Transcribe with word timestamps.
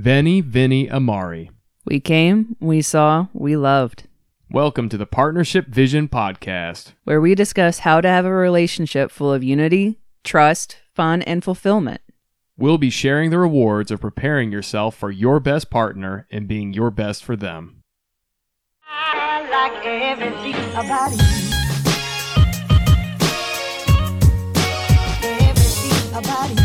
Veni 0.00 0.40
Vini 0.40 0.90
Amari. 0.90 1.50
We 1.84 2.00
came, 2.00 2.56
we 2.58 2.80
saw, 2.80 3.26
we 3.34 3.54
loved. 3.54 4.04
Welcome 4.50 4.88
to 4.88 4.96
the 4.96 5.04
Partnership 5.04 5.66
Vision 5.66 6.08
Podcast, 6.08 6.94
where 7.04 7.20
we 7.20 7.34
discuss 7.34 7.80
how 7.80 8.00
to 8.00 8.08
have 8.08 8.24
a 8.24 8.32
relationship 8.32 9.10
full 9.10 9.30
of 9.30 9.44
unity, 9.44 9.98
trust, 10.24 10.78
fun, 10.94 11.20
and 11.20 11.44
fulfillment. 11.44 12.00
We'll 12.56 12.78
be 12.78 12.88
sharing 12.88 13.28
the 13.28 13.38
rewards 13.38 13.90
of 13.90 14.00
preparing 14.00 14.50
yourself 14.50 14.96
for 14.96 15.10
your 15.10 15.38
best 15.38 15.68
partner 15.68 16.26
and 16.30 16.48
being 16.48 16.72
your 16.72 16.90
best 16.90 17.22
for 17.22 17.36
them. 17.36 17.82
I 26.22 26.59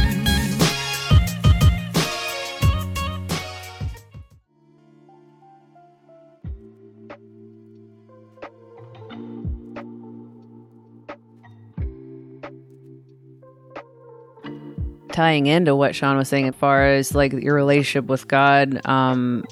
tying 15.16 15.46
into 15.46 15.74
what 15.74 15.96
Sean 15.96 16.18
was 16.18 16.28
saying 16.28 16.50
as 16.50 16.56
far 16.56 16.86
as 16.86 17.16
like 17.16 17.32
your 17.32 17.56
relationship 17.56 18.06
with 18.06 18.28
God, 18.28 18.86
um, 18.86 19.46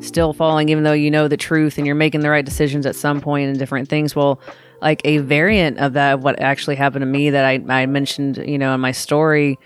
still 0.00 0.32
falling 0.32 0.70
even 0.70 0.82
though 0.82 0.94
you 0.94 1.10
know 1.10 1.28
the 1.28 1.36
truth 1.36 1.76
and 1.76 1.86
you're 1.86 1.94
making 1.94 2.22
the 2.22 2.30
right 2.30 2.44
decisions 2.44 2.86
at 2.86 2.96
some 2.96 3.20
point 3.20 3.50
and 3.50 3.58
different 3.58 3.90
things. 3.90 4.16
Well, 4.16 4.40
like 4.80 5.02
a 5.04 5.18
variant 5.18 5.78
of 5.78 5.92
that, 5.92 6.14
of 6.14 6.24
what 6.24 6.40
actually 6.40 6.76
happened 6.76 7.02
to 7.02 7.06
me 7.06 7.28
that 7.28 7.44
I, 7.44 7.62
I 7.68 7.84
mentioned, 7.84 8.38
you 8.38 8.56
know, 8.56 8.74
in 8.74 8.80
my 8.80 8.92
story 8.92 9.58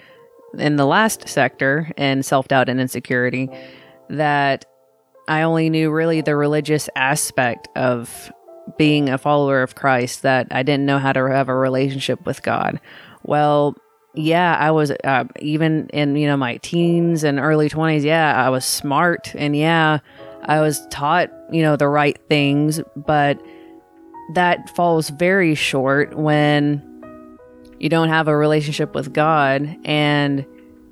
in 0.58 0.74
the 0.74 0.86
last 0.86 1.28
sector 1.28 1.92
and 1.96 2.24
self 2.24 2.48
doubt 2.48 2.68
and 2.68 2.80
insecurity, 2.80 3.48
that 4.10 4.64
I 5.28 5.42
only 5.42 5.70
knew 5.70 5.92
really 5.92 6.20
the 6.20 6.34
religious 6.34 6.88
aspect 6.96 7.68
of 7.76 8.32
being 8.76 9.08
a 9.08 9.18
follower 9.18 9.62
of 9.62 9.76
Christ, 9.76 10.22
that 10.22 10.48
I 10.50 10.64
didn't 10.64 10.86
know 10.86 10.98
how 10.98 11.12
to 11.12 11.24
have 11.30 11.48
a 11.48 11.54
relationship 11.54 12.26
with 12.26 12.42
God. 12.42 12.80
Well, 13.22 13.76
yeah, 14.14 14.56
I 14.58 14.70
was 14.70 14.92
uh, 15.02 15.24
even 15.40 15.88
in 15.88 16.16
you 16.16 16.26
know 16.26 16.36
my 16.36 16.58
teens 16.58 17.24
and 17.24 17.38
early 17.38 17.68
20s. 17.68 18.02
Yeah, 18.02 18.34
I 18.34 18.50
was 18.50 18.64
smart 18.64 19.34
and 19.34 19.56
yeah, 19.56 19.98
I 20.44 20.60
was 20.60 20.86
taught, 20.88 21.30
you 21.50 21.62
know, 21.62 21.76
the 21.76 21.88
right 21.88 22.18
things, 22.28 22.80
but 22.96 23.40
that 24.34 24.70
falls 24.70 25.10
very 25.10 25.54
short 25.54 26.16
when 26.16 26.82
you 27.78 27.88
don't 27.88 28.08
have 28.08 28.28
a 28.28 28.36
relationship 28.36 28.94
with 28.94 29.12
God 29.12 29.76
and 29.84 30.46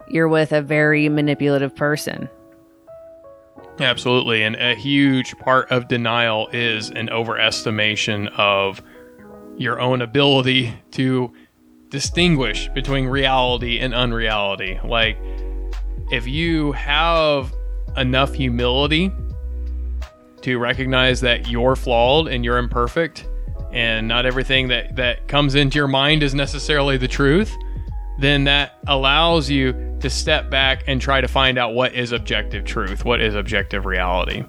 you're 0.08 0.28
with 0.28 0.52
a 0.52 0.60
very 0.60 1.08
manipulative 1.08 1.74
person. 1.74 2.28
Absolutely. 3.78 4.42
And 4.42 4.56
a 4.56 4.74
huge 4.74 5.36
part 5.38 5.70
of 5.70 5.88
denial 5.88 6.48
is 6.52 6.90
an 6.90 7.08
overestimation 7.08 8.28
of 8.36 8.82
your 9.56 9.80
own 9.80 10.02
ability 10.02 10.74
to 10.92 11.32
distinguish 11.92 12.68
between 12.68 13.04
reality 13.04 13.78
and 13.78 13.94
unreality. 13.94 14.80
Like, 14.82 15.18
if 16.10 16.26
you 16.26 16.72
have 16.72 17.52
enough 17.98 18.32
humility 18.32 19.12
to 20.40 20.58
recognize 20.58 21.20
that 21.20 21.48
you're 21.48 21.76
flawed 21.76 22.28
and 22.28 22.44
you're 22.44 22.56
imperfect, 22.56 23.28
and 23.72 24.08
not 24.08 24.24
everything 24.24 24.68
that, 24.68 24.96
that 24.96 25.28
comes 25.28 25.54
into 25.54 25.78
your 25.78 25.86
mind 25.86 26.22
is 26.22 26.34
necessarily 26.34 26.96
the 26.96 27.08
truth, 27.08 27.54
then 28.18 28.44
that 28.44 28.78
allows 28.86 29.50
you 29.50 29.72
to 30.00 30.08
step 30.08 30.50
back 30.50 30.84
and 30.86 31.00
try 31.00 31.20
to 31.20 31.28
find 31.28 31.58
out 31.58 31.74
what 31.74 31.94
is 31.94 32.12
objective 32.12 32.64
truth, 32.64 33.04
what 33.04 33.20
is 33.20 33.34
objective 33.34 33.84
reality. 33.84 34.44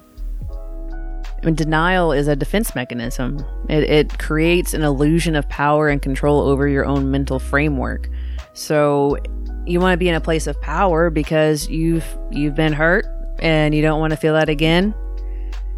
I 1.44 1.46
mean, 1.46 1.56
denial 1.56 2.14
is 2.14 2.30
a 2.30 2.38
defense 2.38 2.74
mechanism. 2.74 3.46
It, 3.68 3.84
it 3.84 4.18
creates 4.18 4.74
an 4.74 4.81
illusion 4.81 5.36
of 5.36 5.48
power 5.50 5.90
and 5.90 6.02
control 6.02 6.40
over 6.40 6.70
your 6.70 6.86
own 6.86 7.12
mental 7.12 7.38
framework. 7.38 8.09
So 8.54 9.18
you 9.66 9.82
want 9.82 9.92
to 9.92 9.98
be 9.98 10.08
in 10.08 10.16
a 10.16 10.22
place 10.22 10.48
of 10.48 10.59
power 10.62 11.09
because 11.09 11.68
you've 11.68 12.06
you've 12.32 12.56
been 12.56 12.72
hurt 12.72 13.06
and 13.40 13.76
you 13.76 13.82
don't 13.82 14.00
want 14.00 14.12
to 14.12 14.18
feel 14.18 14.34
that 14.36 14.48
again, 14.48 14.96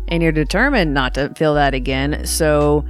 and 0.07 0.21
you're 0.21 0.31
determined 0.31 0.93
not 0.93 1.15
to 1.15 1.33
feel 1.33 1.55
that 1.55 1.73
again. 1.73 2.27
So 2.27 2.85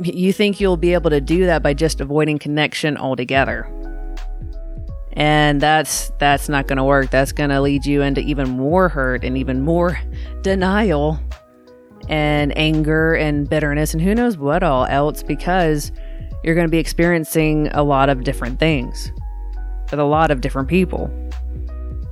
you 0.00 0.32
think 0.32 0.60
you'll 0.60 0.76
be 0.76 0.94
able 0.94 1.10
to 1.10 1.20
do 1.20 1.46
that 1.46 1.64
by 1.64 1.74
just 1.74 2.00
avoiding 2.00 2.38
connection 2.38 2.96
altogether 2.96 3.68
and 5.14 5.60
that's 5.60 6.12
that's 6.18 6.48
not 6.48 6.68
going 6.68 6.76
to 6.76 6.84
work 6.84 7.10
that's 7.10 7.32
going 7.32 7.50
to 7.50 7.60
lead 7.60 7.84
you 7.84 8.00
into 8.00 8.20
even 8.20 8.48
more 8.48 8.88
hurt 8.88 9.24
and 9.24 9.36
even 9.36 9.60
more 9.60 9.98
denial 10.42 11.18
and 12.08 12.56
anger 12.56 13.14
and 13.14 13.48
bitterness 13.48 13.92
and 13.92 14.02
who 14.02 14.14
knows 14.14 14.36
what 14.36 14.62
all 14.62 14.86
else 14.86 15.22
because 15.22 15.92
you're 16.42 16.54
going 16.54 16.66
to 16.66 16.70
be 16.70 16.78
experiencing 16.78 17.68
a 17.68 17.82
lot 17.82 18.08
of 18.08 18.24
different 18.24 18.58
things 18.58 19.12
with 19.90 20.00
a 20.00 20.04
lot 20.04 20.30
of 20.30 20.40
different 20.40 20.68
people. 20.68 21.10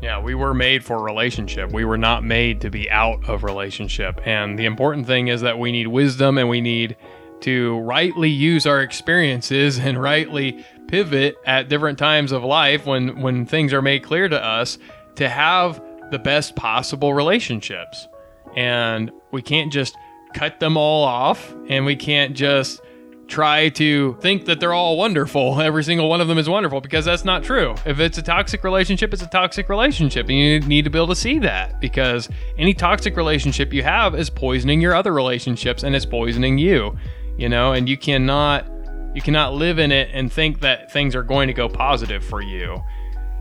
Yeah, 0.02 0.20
we 0.20 0.34
were 0.34 0.54
made 0.54 0.84
for 0.84 1.02
relationship. 1.02 1.72
We 1.72 1.84
were 1.84 1.98
not 1.98 2.22
made 2.22 2.60
to 2.60 2.70
be 2.70 2.88
out 2.90 3.28
of 3.28 3.42
relationship. 3.42 4.20
And 4.24 4.58
the 4.58 4.64
important 4.64 5.06
thing 5.06 5.28
is 5.28 5.40
that 5.40 5.58
we 5.58 5.72
need 5.72 5.88
wisdom 5.88 6.38
and 6.38 6.48
we 6.48 6.60
need 6.60 6.96
to 7.40 7.78
rightly 7.80 8.30
use 8.30 8.66
our 8.66 8.80
experiences 8.80 9.78
and 9.78 10.00
rightly 10.02 10.64
pivot 10.88 11.36
at 11.44 11.68
different 11.68 11.98
times 11.98 12.32
of 12.32 12.42
life 12.42 12.86
when 12.86 13.20
when 13.20 13.44
things 13.44 13.72
are 13.72 13.82
made 13.82 14.02
clear 14.02 14.28
to 14.28 14.42
us 14.42 14.78
to 15.16 15.28
have 15.28 15.82
the 16.10 16.18
best 16.18 16.56
possible 16.56 17.12
relationships 17.12 18.08
and 18.58 19.12
we 19.30 19.40
can't 19.40 19.72
just 19.72 19.96
cut 20.34 20.58
them 20.58 20.76
all 20.76 21.04
off 21.04 21.54
and 21.68 21.86
we 21.86 21.94
can't 21.94 22.34
just 22.34 22.80
try 23.28 23.68
to 23.68 24.16
think 24.20 24.46
that 24.46 24.58
they're 24.58 24.72
all 24.72 24.96
wonderful. 24.96 25.60
Every 25.60 25.84
single 25.84 26.08
one 26.08 26.20
of 26.20 26.26
them 26.26 26.38
is 26.38 26.48
wonderful 26.48 26.80
because 26.80 27.04
that's 27.04 27.24
not 27.24 27.44
true. 27.44 27.76
If 27.86 28.00
it's 28.00 28.18
a 28.18 28.22
toxic 28.22 28.64
relationship, 28.64 29.12
it's 29.12 29.22
a 29.22 29.28
toxic 29.28 29.68
relationship. 29.68 30.28
And 30.28 30.36
you 30.36 30.60
need 30.60 30.82
to 30.86 30.90
be 30.90 30.98
able 30.98 31.06
to 31.06 31.14
see 31.14 31.38
that 31.38 31.80
because 31.80 32.28
any 32.56 32.74
toxic 32.74 33.16
relationship 33.16 33.72
you 33.72 33.84
have 33.84 34.16
is 34.16 34.28
poisoning 34.28 34.80
your 34.80 34.94
other 34.94 35.14
relationships 35.14 35.84
and 35.84 35.94
it's 35.94 36.06
poisoning 36.06 36.58
you, 36.58 36.98
you 37.36 37.48
know, 37.48 37.74
and 37.74 37.88
you 37.88 37.96
cannot 37.96 38.66
you 39.14 39.22
cannot 39.22 39.54
live 39.54 39.78
in 39.78 39.92
it 39.92 40.10
and 40.12 40.32
think 40.32 40.60
that 40.60 40.92
things 40.92 41.14
are 41.14 41.22
going 41.22 41.46
to 41.46 41.54
go 41.54 41.68
positive 41.68 42.24
for 42.24 42.42
you. 42.42 42.82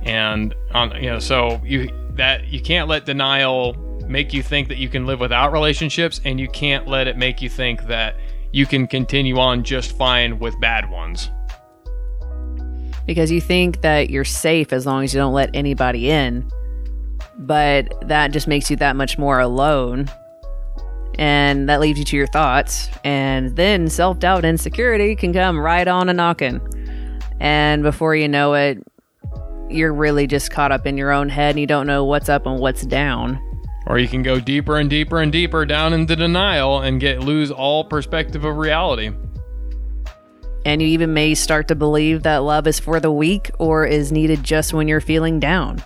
And 0.04 0.54
on 0.76 0.96
you 1.02 1.10
know, 1.10 1.20
so 1.20 1.60
you 1.66 1.90
that 2.18 2.50
you 2.50 2.62
can't 2.62 2.88
let 2.88 3.08
denial 3.08 3.87
make 4.10 4.34
you 4.34 4.44
think 4.44 4.68
that 4.70 4.78
you 4.78 4.90
can 4.90 5.06
live 5.06 5.20
without 5.20 5.52
relationships, 5.52 6.22
and 6.26 6.40
you 6.40 6.48
can't 6.48 6.88
let 6.88 7.08
it 7.08 7.18
make 7.18 7.42
you 7.42 7.50
think 7.50 7.84
that 7.88 8.16
you 8.52 8.66
can 8.66 8.88
continue 8.88 9.38
on 9.38 9.64
just 9.64 9.98
fine 9.98 10.40
with 10.40 10.60
bad 10.60 10.90
ones. 10.90 11.30
Because 13.06 13.32
you 13.32 13.40
think 13.40 13.82
that 13.82 14.10
you're 14.10 14.26
safe 14.26 14.74
as 14.74 14.86
long 14.86 15.04
as 15.04 15.14
you 15.14 15.20
don't 15.20 15.34
let 15.34 15.50
anybody 15.54 16.10
in, 16.10 16.50
but 17.38 17.94
that 18.08 18.32
just 18.32 18.48
makes 18.48 18.70
you 18.70 18.76
that 18.78 18.96
much 18.96 19.18
more 19.18 19.40
alone. 19.40 20.10
And 21.20 21.68
that 21.68 21.80
leaves 21.80 21.98
you 21.98 22.06
to 22.06 22.18
your 22.18 22.28
thoughts. 22.28 22.90
And 23.04 23.56
then 23.56 23.90
self 23.90 24.20
doubt 24.20 24.40
and 24.40 24.48
insecurity 24.48 25.16
can 25.16 25.34
come 25.34 25.58
right 25.58 25.88
on 25.88 26.10
a 26.10 26.14
knocking. 26.14 26.62
And 27.40 27.82
before 27.82 28.16
you 28.16 28.28
know 28.28 28.54
it, 28.54 28.84
you're 29.70 29.94
really 29.94 30.28
just 30.28 30.52
caught 30.52 30.72
up 30.72 30.86
in 30.86 30.98
your 30.98 31.12
own 31.12 31.30
head 31.30 31.52
and 31.52 31.60
you 31.60 31.68
don't 31.68 31.88
know 31.88 32.06
what's 32.06 32.30
up 32.30 32.46
and 32.46 32.60
what's 32.60 32.86
down. 32.86 33.42
Or 33.88 33.98
you 33.98 34.08
can 34.10 34.22
go 34.22 34.40
deeper 34.40 34.78
and 34.78 34.90
deeper 34.90 35.22
and 35.22 35.32
deeper 35.32 35.66
down 35.66 35.94
into 35.94 36.16
denial 36.16 36.82
and 36.82 37.00
get 37.00 37.22
lose 37.22 37.52
all 37.52 37.86
perspective 37.86 38.44
of 38.44 38.58
reality. 38.58 39.12
And 40.66 40.82
you 40.82 40.90
even 40.90 41.14
may 41.14 41.34
start 41.34 41.70
to 41.70 41.76
believe 41.76 42.24
that 42.24 42.40
love 42.40 42.68
is 42.68 42.78
for 42.78 43.00
the 43.00 43.12
weak 43.12 43.50
or 43.60 43.86
is 43.86 44.12
needed 44.12 44.44
just 44.44 44.74
when 44.74 44.90
you're 44.90 45.00
feeling 45.00 45.40
down. 45.40 45.82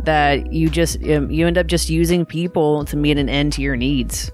That 0.00 0.52
you 0.52 0.68
just 0.68 1.02
um, 1.04 1.30
you 1.30 1.46
end 1.46 1.56
up 1.56 1.66
just 1.66 1.88
using 1.88 2.26
people 2.26 2.84
to 2.84 2.96
meet 2.98 3.16
an 3.16 3.30
end 3.30 3.54
to 3.54 3.62
your 3.62 3.76
needs. 3.76 4.30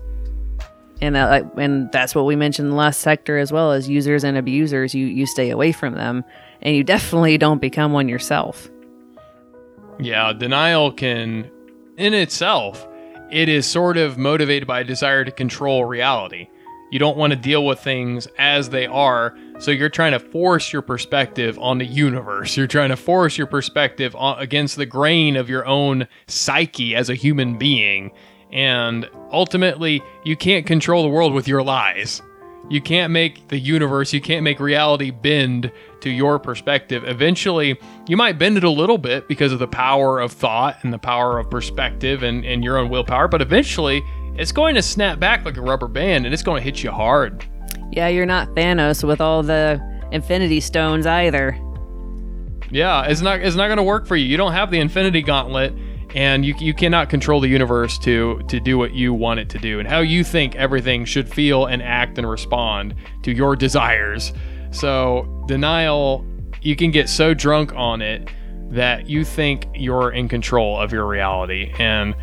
And 1.01 1.15
that, 1.15 1.45
and 1.57 1.93
that's 1.93 2.17
what 2.17 2.25
we 2.25 2.35
mentioned 2.35 2.67
in 2.67 2.71
the 2.71 2.77
last 2.77 3.01
sector 3.01 3.39
as 3.39 3.53
well 3.53 3.71
as 3.71 3.89
users 3.89 4.25
and 4.25 4.37
abusers. 4.37 4.93
You 4.93 5.07
you 5.07 5.27
stay 5.27 5.51
away 5.51 5.71
from 5.71 5.95
them, 5.95 6.25
and 6.63 6.75
you 6.75 6.83
definitely 6.83 7.39
don't 7.39 7.61
become 7.61 7.93
one 7.93 8.09
yourself. 8.09 8.69
Yeah, 10.01 10.33
denial 10.33 10.91
can 10.91 11.49
in 11.99 12.15
itself, 12.15 12.87
it 13.31 13.49
is 13.49 13.67
sort 13.67 13.97
of 13.99 14.17
motivated 14.17 14.67
by 14.67 14.81
a 14.81 14.85
desire 14.85 15.25
to 15.25 15.31
control 15.31 15.85
reality. 15.85 16.49
You 16.91 16.99
don't 16.99 17.19
want 17.19 17.33
to 17.33 17.39
deal 17.39 17.67
with 17.67 17.81
things 17.81 18.27
as 18.39 18.71
they 18.71 18.87
are, 18.87 19.37
so 19.59 19.71
you're 19.71 19.91
trying 19.91 20.13
to 20.13 20.19
force 20.19 20.73
your 20.73 20.81
perspective 20.81 21.59
on 21.59 21.77
the 21.77 21.85
universe. 21.85 22.57
You're 22.57 22.67
trying 22.67 22.89
to 22.89 22.97
force 22.97 23.37
your 23.37 23.47
perspective 23.47 24.17
on, 24.17 24.39
against 24.39 24.77
the 24.77 24.87
grain 24.87 25.37
of 25.37 25.51
your 25.51 25.67
own 25.67 26.09
psyche 26.29 26.97
as 26.97 27.11
a 27.11 27.15
human 27.15 27.59
being. 27.59 28.13
And 28.51 29.11
ultimately, 29.31 30.03
you 30.25 30.37
can't 30.37 30.65
control 30.65 31.03
the 31.03 31.11
world 31.11 31.35
with 31.35 31.47
your 31.47 31.63
lies. 31.63 32.23
You 32.71 32.81
can't 32.81 33.13
make 33.13 33.49
the 33.49 33.59
universe, 33.59 34.13
you 34.13 34.21
can't 34.23 34.43
make 34.43 34.61
reality 34.61 35.11
bend 35.11 35.71
to 36.01 36.11
your 36.11 36.39
perspective. 36.39 37.05
Eventually, 37.07 37.79
you 38.07 38.17
might 38.17 38.39
bend 38.39 38.57
it 38.57 38.65
a 38.65 38.71
little 38.71 38.99
bit 38.99 39.29
because 39.29 39.53
of 39.53 39.59
the 39.59 39.69
power 39.69 40.21
of 40.21 40.33
thought 40.33 40.77
and 40.83 40.93
the 40.93 40.99
power 40.99 41.39
of 41.39 41.51
perspective 41.51 42.23
and, 42.23 42.45
and 42.45 42.65
your 42.65 42.79
own 42.79 42.89
willpower, 42.89 43.29
but 43.29 43.43
eventually 43.43 44.03
it's 44.37 44.53
going 44.53 44.75
to 44.75 44.83
snap 44.83 45.19
back 45.19 45.45
like 45.45 45.57
a 45.57 45.61
rubber 45.61 45.89
band 45.89 46.25
and 46.25 46.33
it's 46.33 46.43
going 46.43 46.61
to 46.61 46.65
hit 46.65 46.83
you 46.83 46.91
hard. 46.91 47.45
Yeah, 47.91 48.09
you're 48.09 48.27
not 48.27 48.49
Thanos 48.51 49.03
with 49.07 49.21
all 49.21 49.43
the 49.43 49.81
Infinity 50.13 50.61
Stones 50.61 51.07
either. 51.07 51.59
Yeah, 52.71 53.05
it's 53.05 53.21
not 53.21 53.41
it's 53.41 53.57
not 53.57 53.67
going 53.67 53.79
to 53.79 53.83
work 53.83 54.07
for 54.07 54.17
you. 54.17 54.27
You 54.27 54.37
don't 54.37 54.53
have 54.53 54.71
the 54.71 54.79
Infinity 54.79 55.23
Gauntlet 55.23 55.73
and 56.15 56.45
you, 56.45 56.55
you 56.59 56.73
cannot 56.73 57.11
control 57.11 57.41
the 57.41 57.49
universe 57.49 57.99
to 57.99 58.43
to 58.49 58.61
do 58.61 58.79
what 58.79 58.95
you 58.95 59.13
want 59.13 59.41
it 59.41 59.49
to 59.51 59.59
do 59.59 59.79
and 59.79 59.89
how 59.89 60.01
you 60.01 60.25
think 60.25 60.55
everything 60.57 61.05
should 61.05 61.29
feel 61.29 61.67
and 61.67 61.83
act 61.83 62.19
and 62.19 62.29
respond 62.29 62.95
to 63.23 63.33
your 63.33 63.57
desires 63.57 64.33
so 64.71 65.45
denial 65.47 66.25
you 66.61 66.77
can 66.77 66.91
get 66.91 67.09
so 67.09 67.35
drunk 67.35 67.73
on 67.75 68.03
it 68.03 68.29
that 68.71 69.09
you 69.09 69.25
think 69.25 69.67
you're 69.75 70.11
in 70.11 70.29
control 70.29 70.79
of 70.79 70.93
your 70.93 71.07
reality 71.07 71.73
and 71.79 72.15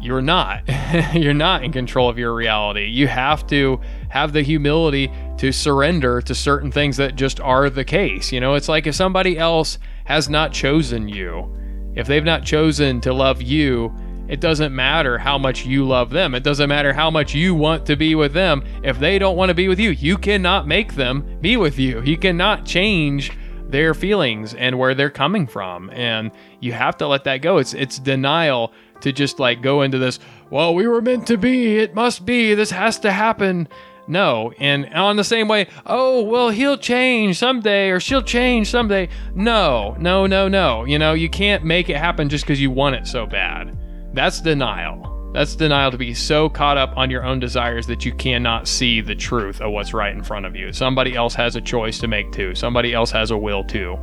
you're 0.00 0.22
not. 0.22 0.62
You're 1.12 1.34
not 1.34 1.64
in 1.64 1.72
control 1.72 2.08
of 2.08 2.18
your 2.18 2.32
reality. 2.32 2.84
You 2.84 3.08
have 3.08 3.44
to 3.48 3.80
have 4.10 4.32
the 4.32 4.42
humility 4.42 5.10
to 5.38 5.50
surrender 5.50 6.22
to 6.22 6.36
certain 6.36 6.70
things 6.70 6.96
that 6.98 7.16
just 7.16 7.40
are 7.40 7.68
the 7.68 7.84
case. 7.84 8.30
You 8.30 8.38
know 8.38 8.54
it's 8.54 8.68
like 8.68 8.86
if 8.86 8.94
somebody 8.94 9.36
else 9.36 9.78
has 10.04 10.28
not 10.28 10.52
chosen 10.52 11.08
you 11.08 11.52
if 11.98 12.06
they've 12.06 12.24
not 12.24 12.44
chosen 12.44 13.00
to 13.00 13.12
love 13.12 13.42
you, 13.42 13.92
it 14.28 14.40
doesn't 14.40 14.74
matter 14.74 15.18
how 15.18 15.38
much 15.38 15.64
you 15.64 15.86
love 15.86 16.10
them. 16.10 16.34
It 16.34 16.42
doesn't 16.42 16.68
matter 16.68 16.92
how 16.92 17.10
much 17.10 17.34
you 17.34 17.54
want 17.54 17.86
to 17.86 17.96
be 17.96 18.14
with 18.14 18.32
them. 18.32 18.62
If 18.82 18.98
they 18.98 19.18
don't 19.18 19.36
want 19.36 19.48
to 19.48 19.54
be 19.54 19.68
with 19.68 19.80
you, 19.80 19.90
you 19.90 20.18
cannot 20.18 20.66
make 20.66 20.94
them 20.94 21.38
be 21.40 21.56
with 21.56 21.78
you. 21.78 22.02
You 22.02 22.16
cannot 22.16 22.64
change 22.64 23.32
their 23.68 23.94
feelings 23.94 24.54
and 24.54 24.78
where 24.78 24.94
they're 24.94 25.10
coming 25.10 25.46
from. 25.46 25.90
And 25.90 26.30
you 26.60 26.72
have 26.72 26.96
to 26.98 27.06
let 27.06 27.24
that 27.24 27.38
go. 27.38 27.58
It's 27.58 27.74
it's 27.74 27.98
denial 27.98 28.72
to 29.00 29.12
just 29.12 29.38
like 29.38 29.62
go 29.62 29.82
into 29.82 29.98
this, 29.98 30.18
well, 30.50 30.74
we 30.74 30.86
were 30.86 31.00
meant 31.00 31.26
to 31.28 31.36
be, 31.36 31.78
it 31.78 31.94
must 31.94 32.26
be, 32.26 32.54
this 32.54 32.70
has 32.70 32.98
to 33.00 33.12
happen. 33.12 33.68
No. 34.06 34.52
And 34.58 34.92
on 34.94 35.16
the 35.16 35.24
same 35.24 35.48
way, 35.48 35.68
oh, 35.86 36.22
well, 36.24 36.50
he'll 36.50 36.78
change 36.78 37.38
someday 37.38 37.90
or 37.90 38.00
she'll 38.00 38.22
change 38.22 38.70
someday. 38.70 39.08
No, 39.34 39.96
no, 39.98 40.26
no, 40.26 40.48
no. 40.48 40.84
You 40.84 40.98
know, 40.98 41.12
you 41.12 41.28
can't 41.28 41.64
make 41.64 41.88
it 41.90 41.96
happen 41.96 42.28
just 42.28 42.44
because 42.44 42.60
you 42.60 42.70
want 42.70 42.96
it 42.96 43.06
so 43.06 43.26
bad. 43.26 43.76
That's 44.18 44.40
denial. 44.40 45.30
That's 45.32 45.54
denial 45.54 45.92
to 45.92 45.96
be 45.96 46.12
so 46.12 46.48
caught 46.48 46.76
up 46.76 46.92
on 46.96 47.08
your 47.08 47.24
own 47.24 47.38
desires 47.38 47.86
that 47.86 48.04
you 48.04 48.12
cannot 48.12 48.66
see 48.66 49.00
the 49.00 49.14
truth 49.14 49.60
of 49.60 49.70
what's 49.70 49.94
right 49.94 50.12
in 50.12 50.24
front 50.24 50.44
of 50.44 50.56
you. 50.56 50.72
Somebody 50.72 51.14
else 51.14 51.36
has 51.36 51.54
a 51.54 51.60
choice 51.60 52.00
to 52.00 52.08
make 52.08 52.32
too. 52.32 52.52
Somebody 52.56 52.92
else 52.92 53.12
has 53.12 53.30
a 53.30 53.38
will 53.38 53.62
too. 53.62 53.96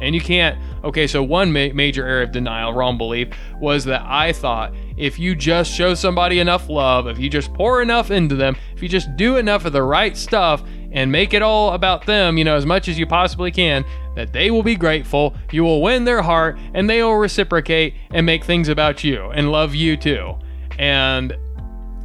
And 0.00 0.14
you 0.14 0.20
can't, 0.20 0.56
okay, 0.84 1.08
so 1.08 1.24
one 1.24 1.52
ma- 1.52 1.74
major 1.74 2.06
area 2.06 2.22
of 2.22 2.30
denial, 2.30 2.72
wrong 2.72 2.96
belief, 2.96 3.30
was 3.60 3.84
that 3.86 4.02
I 4.02 4.32
thought 4.32 4.72
if 4.96 5.18
you 5.18 5.34
just 5.34 5.72
show 5.72 5.94
somebody 5.94 6.38
enough 6.38 6.68
love, 6.68 7.08
if 7.08 7.18
you 7.18 7.28
just 7.28 7.52
pour 7.52 7.82
enough 7.82 8.12
into 8.12 8.36
them, 8.36 8.56
if 8.76 8.80
you 8.80 8.88
just 8.88 9.16
do 9.16 9.38
enough 9.38 9.64
of 9.64 9.72
the 9.72 9.82
right 9.82 10.16
stuff 10.16 10.62
and 10.92 11.10
make 11.10 11.34
it 11.34 11.42
all 11.42 11.72
about 11.72 12.06
them, 12.06 12.38
you 12.38 12.44
know, 12.44 12.56
as 12.56 12.66
much 12.66 12.88
as 12.88 12.98
you 12.98 13.06
possibly 13.06 13.50
can, 13.50 13.84
that 14.14 14.32
they 14.32 14.50
will 14.50 14.62
be 14.62 14.76
grateful, 14.76 15.34
you 15.50 15.64
will 15.64 15.82
win 15.82 16.04
their 16.04 16.22
heart, 16.22 16.58
and 16.74 16.88
they 16.88 17.02
will 17.02 17.16
reciprocate 17.16 17.94
and 18.10 18.26
make 18.26 18.44
things 18.44 18.68
about 18.68 19.02
you 19.02 19.30
and 19.30 19.50
love 19.50 19.74
you 19.74 19.96
too. 19.96 20.34
And 20.78 21.36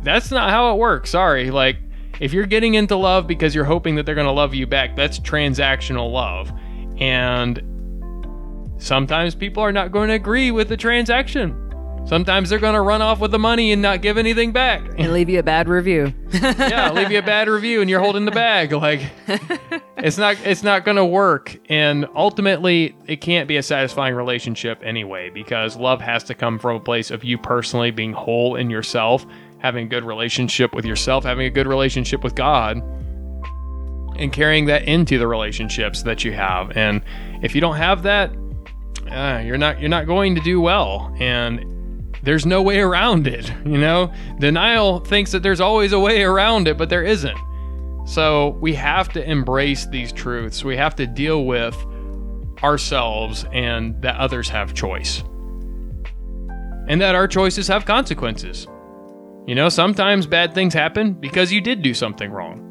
that's 0.04 0.32
not 0.32 0.50
how 0.50 0.74
it 0.74 0.78
works. 0.78 1.10
Sorry. 1.12 1.52
Like, 1.52 1.78
if 2.20 2.34
you're 2.34 2.46
getting 2.46 2.74
into 2.76 2.96
love 2.96 3.28
because 3.28 3.54
you're 3.54 3.66
hoping 3.66 3.96
that 3.96 4.06
they're 4.06 4.16
going 4.16 4.26
to 4.26 4.32
love 4.32 4.56
you 4.56 4.66
back, 4.66 4.96
that's 4.96 5.20
transactional 5.20 6.12
love. 6.12 6.52
And 7.00 7.62
Sometimes 8.80 9.34
people 9.34 9.64
are 9.64 9.72
not 9.72 9.92
going 9.92 10.10
to 10.10 10.16
agree 10.16 10.52
with 10.52 10.70
the 10.70 10.78
transaction. 10.78 11.67
Sometimes 12.08 12.50
they're 12.50 12.58
going 12.58 12.74
to 12.74 12.82
run 12.82 13.02
off 13.02 13.20
with 13.20 13.32
the 13.32 13.40
money 13.40 13.74
and 13.74 13.82
not 13.82 14.02
give 14.02 14.18
anything 14.18 14.54
back. 14.54 14.82
And 14.98 15.12
leave 15.12 15.28
you 15.28 15.40
a 15.40 15.44
bad 15.44 15.68
review. 15.68 16.14
yeah, 16.32 16.90
leave 16.94 17.12
you 17.12 17.20
a 17.20 17.22
bad 17.24 17.50
review 17.50 17.82
and 17.82 17.90
you're 17.90 18.00
holding 18.00 18.24
the 18.24 18.32
bag. 18.32 18.72
Like 18.72 19.02
it's 19.98 20.18
not 20.18 20.38
it's 20.46 20.64
not 20.64 20.86
going 20.86 20.96
to 20.96 21.06
work 21.06 21.60
and 21.68 22.08
ultimately 22.16 22.96
it 23.08 23.18
can't 23.18 23.46
be 23.46 23.58
a 23.58 23.64
satisfying 23.64 24.16
relationship 24.16 24.82
anyway 24.86 25.30
because 25.30 25.76
love 25.76 26.00
has 26.00 26.24
to 26.26 26.34
come 26.34 26.60
from 26.60 26.78
a 26.78 26.80
place 26.80 27.12
of 27.12 27.26
you 27.26 27.38
personally 27.38 27.92
being 27.92 28.14
whole 28.14 28.56
in 28.56 28.70
yourself, 28.70 29.26
having 29.60 29.88
a 29.88 29.90
good 29.90 30.06
relationship 30.06 30.74
with 30.74 30.86
yourself, 30.86 31.26
having 31.26 31.46
a 31.46 31.52
good 31.52 31.68
relationship 31.68 32.24
with 32.24 32.36
God 32.36 32.78
and 34.18 34.32
carrying 34.32 34.66
that 34.68 34.84
into 34.84 35.20
the 35.20 35.28
relationships 35.28 36.04
that 36.04 36.24
you 36.24 36.32
have. 36.32 36.72
And 36.78 37.02
if 37.44 37.54
you 37.54 37.60
don't 37.60 37.76
have 37.76 38.04
that, 38.04 38.34
uh, 39.12 39.42
you're 39.44 39.58
not 39.58 39.82
you're 39.82 39.90
not 39.90 40.08
going 40.08 40.36
to 40.36 40.42
do 40.42 40.62
well 40.62 41.14
and 41.20 41.77
there's 42.24 42.46
no 42.46 42.62
way 42.62 42.80
around 42.80 43.28
it 43.28 43.52
you 43.66 43.78
know? 43.78 44.12
Denial 44.40 45.00
thinks 45.00 45.32
that 45.32 45.44
there's 45.44 45.62
always 45.62 45.92
a 45.92 46.00
way 46.00 46.24
around 46.24 46.68
it 46.68 46.78
but 46.78 46.90
there 46.90 47.04
isn't. 47.04 47.38
So 48.06 48.58
we 48.62 48.74
have 48.76 49.10
to 49.10 49.30
embrace 49.30 49.86
these 49.86 50.14
truths. 50.14 50.64
We 50.64 50.78
have 50.78 50.96
to 50.96 51.06
deal 51.06 51.46
with 51.46 51.76
ourselves 52.64 53.46
and 53.52 54.02
that 54.02 54.16
others 54.16 54.50
have 54.50 54.74
choice. 54.74 55.24
And 56.88 57.02
that 57.02 57.16
our 57.16 57.28
choices 57.28 57.68
have 57.68 57.86
consequences. 57.86 58.68
You 59.46 59.56
know 59.56 59.70
sometimes 59.70 60.28
bad 60.28 60.54
things 60.54 60.74
happen 60.74 61.14
because 61.14 61.52
you 61.52 61.62
did 61.62 61.82
do 61.82 61.94
something 61.94 62.32
wrong 62.32 62.67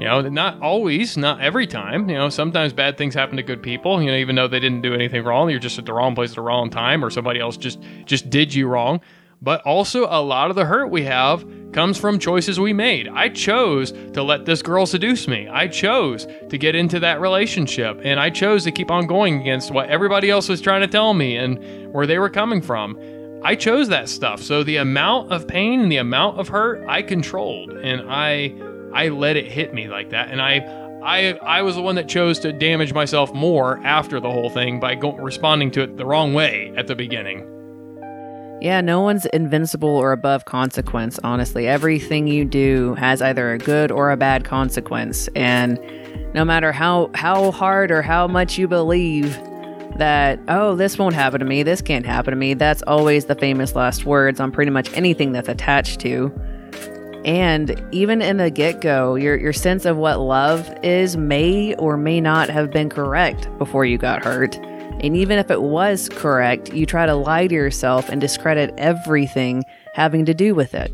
you 0.00 0.06
know, 0.06 0.22
not 0.22 0.62
always, 0.62 1.18
not 1.18 1.42
every 1.42 1.66
time. 1.66 2.08
You 2.08 2.16
know, 2.16 2.30
sometimes 2.30 2.72
bad 2.72 2.96
things 2.96 3.12
happen 3.12 3.36
to 3.36 3.42
good 3.42 3.62
people. 3.62 4.00
You 4.00 4.10
know, 4.10 4.16
even 4.16 4.34
though 4.34 4.48
they 4.48 4.58
didn't 4.58 4.80
do 4.80 4.94
anything 4.94 5.22
wrong, 5.24 5.50
you're 5.50 5.58
just 5.58 5.78
at 5.78 5.84
the 5.84 5.92
wrong 5.92 6.14
place 6.14 6.30
at 6.30 6.36
the 6.36 6.40
wrong 6.40 6.70
time, 6.70 7.04
or 7.04 7.10
somebody 7.10 7.38
else 7.38 7.58
just 7.58 7.80
just 8.06 8.30
did 8.30 8.54
you 8.54 8.66
wrong. 8.66 9.02
But 9.42 9.60
also, 9.66 10.06
a 10.06 10.22
lot 10.22 10.48
of 10.48 10.56
the 10.56 10.64
hurt 10.64 10.86
we 10.86 11.02
have 11.02 11.44
comes 11.72 11.98
from 11.98 12.18
choices 12.18 12.58
we 12.58 12.72
made. 12.72 13.08
I 13.08 13.28
chose 13.28 13.92
to 14.14 14.22
let 14.22 14.46
this 14.46 14.62
girl 14.62 14.86
seduce 14.86 15.28
me. 15.28 15.48
I 15.48 15.68
chose 15.68 16.26
to 16.48 16.56
get 16.56 16.74
into 16.74 16.98
that 17.00 17.20
relationship, 17.20 18.00
and 18.02 18.18
I 18.18 18.30
chose 18.30 18.64
to 18.64 18.72
keep 18.72 18.90
on 18.90 19.06
going 19.06 19.38
against 19.42 19.70
what 19.70 19.90
everybody 19.90 20.30
else 20.30 20.48
was 20.48 20.62
trying 20.62 20.80
to 20.80 20.88
tell 20.88 21.12
me 21.12 21.36
and 21.36 21.92
where 21.92 22.06
they 22.06 22.18
were 22.18 22.30
coming 22.30 22.62
from. 22.62 22.98
I 23.42 23.54
chose 23.54 23.88
that 23.88 24.08
stuff. 24.08 24.42
So 24.42 24.64
the 24.64 24.76
amount 24.76 25.30
of 25.30 25.46
pain 25.46 25.80
and 25.80 25.92
the 25.92 25.98
amount 25.98 26.40
of 26.40 26.48
hurt 26.48 26.86
I 26.88 27.02
controlled, 27.02 27.72
and 27.72 28.10
I 28.10 28.54
I 28.92 29.08
let 29.08 29.36
it 29.36 29.50
hit 29.50 29.72
me 29.72 29.88
like 29.88 30.10
that, 30.10 30.30
and 30.30 30.40
I 30.40 30.58
I 31.02 31.32
I 31.42 31.62
was 31.62 31.76
the 31.76 31.82
one 31.82 31.94
that 31.94 32.08
chose 32.08 32.38
to 32.40 32.52
damage 32.52 32.92
myself 32.92 33.32
more 33.32 33.78
after 33.84 34.20
the 34.20 34.30
whole 34.30 34.50
thing 34.50 34.80
by 34.80 34.94
go- 34.94 35.16
responding 35.16 35.70
to 35.72 35.82
it 35.82 35.96
the 35.96 36.04
wrong 36.04 36.34
way 36.34 36.72
at 36.76 36.86
the 36.86 36.94
beginning. 36.94 37.46
Yeah, 38.60 38.82
no 38.82 39.00
one's 39.00 39.24
invincible 39.26 39.88
or 39.88 40.12
above 40.12 40.44
consequence, 40.44 41.18
honestly. 41.24 41.66
Everything 41.66 42.26
you 42.26 42.44
do 42.44 42.94
has 42.96 43.22
either 43.22 43.52
a 43.52 43.58
good 43.58 43.90
or 43.90 44.10
a 44.10 44.18
bad 44.18 44.44
consequence, 44.44 45.28
and 45.34 45.80
no 46.34 46.44
matter 46.44 46.70
how 46.70 47.10
how 47.14 47.50
hard 47.52 47.90
or 47.90 48.02
how 48.02 48.26
much 48.26 48.58
you 48.58 48.68
believe 48.68 49.38
that 49.96 50.38
oh, 50.48 50.76
this 50.76 50.98
won't 50.98 51.14
happen 51.14 51.40
to 51.40 51.46
me, 51.46 51.62
this 51.62 51.80
can't 51.80 52.04
happen 52.04 52.32
to 52.32 52.36
me, 52.36 52.54
that's 52.54 52.82
always 52.82 53.24
the 53.24 53.34
famous 53.34 53.74
last 53.74 54.04
words 54.04 54.40
on 54.40 54.52
pretty 54.52 54.70
much 54.70 54.92
anything 54.94 55.32
that's 55.32 55.48
attached 55.48 56.00
to 56.00 56.30
and 57.24 57.82
even 57.92 58.22
in 58.22 58.38
the 58.38 58.50
get 58.50 58.80
go, 58.80 59.14
your, 59.14 59.36
your 59.36 59.52
sense 59.52 59.84
of 59.84 59.96
what 59.98 60.20
love 60.20 60.72
is 60.82 61.16
may 61.16 61.74
or 61.74 61.96
may 61.96 62.20
not 62.20 62.48
have 62.48 62.70
been 62.70 62.88
correct 62.88 63.46
before 63.58 63.84
you 63.84 63.98
got 63.98 64.24
hurt. 64.24 64.56
And 64.56 65.16
even 65.16 65.38
if 65.38 65.50
it 65.50 65.62
was 65.62 66.08
correct, 66.08 66.72
you 66.72 66.86
try 66.86 67.06
to 67.06 67.14
lie 67.14 67.46
to 67.46 67.54
yourself 67.54 68.08
and 68.08 68.20
discredit 68.20 68.72
everything 68.78 69.64
having 69.94 70.24
to 70.26 70.34
do 70.34 70.54
with 70.54 70.74
it. 70.74 70.92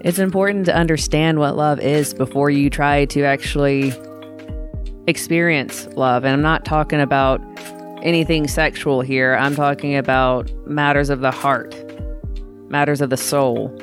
It's 0.00 0.18
important 0.18 0.66
to 0.66 0.74
understand 0.74 1.38
what 1.38 1.56
love 1.56 1.80
is 1.80 2.14
before 2.14 2.50
you 2.50 2.68
try 2.68 3.04
to 3.06 3.22
actually 3.22 3.92
experience 5.06 5.86
love. 5.94 6.24
And 6.24 6.32
I'm 6.32 6.42
not 6.42 6.64
talking 6.64 7.00
about 7.00 7.40
anything 8.02 8.48
sexual 8.48 9.00
here, 9.00 9.34
I'm 9.36 9.54
talking 9.54 9.96
about 9.96 10.50
matters 10.66 11.10
of 11.10 11.20
the 11.20 11.30
heart, 11.30 11.74
matters 12.68 13.00
of 13.00 13.08
the 13.08 13.16
soul, 13.16 13.74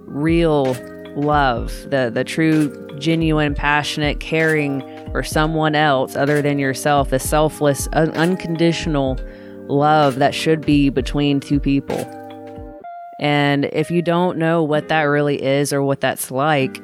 real 0.00 0.74
love, 1.16 1.72
the 1.90 2.10
the 2.12 2.24
true, 2.24 2.88
genuine, 2.98 3.54
passionate, 3.54 4.20
caring 4.20 4.80
for 5.10 5.22
someone 5.22 5.74
else 5.74 6.16
other 6.16 6.42
than 6.42 6.58
yourself, 6.58 7.10
the 7.10 7.18
selfless, 7.18 7.88
un- 7.92 8.12
unconditional 8.12 9.18
love 9.68 10.16
that 10.16 10.34
should 10.34 10.60
be 10.64 10.88
between 10.88 11.40
two 11.40 11.60
people. 11.60 11.98
And 13.18 13.66
if 13.66 13.90
you 13.90 14.02
don't 14.02 14.38
know 14.38 14.62
what 14.62 14.88
that 14.88 15.02
really 15.02 15.42
is 15.42 15.72
or 15.72 15.82
what 15.82 16.00
that's 16.00 16.30
like, 16.30 16.82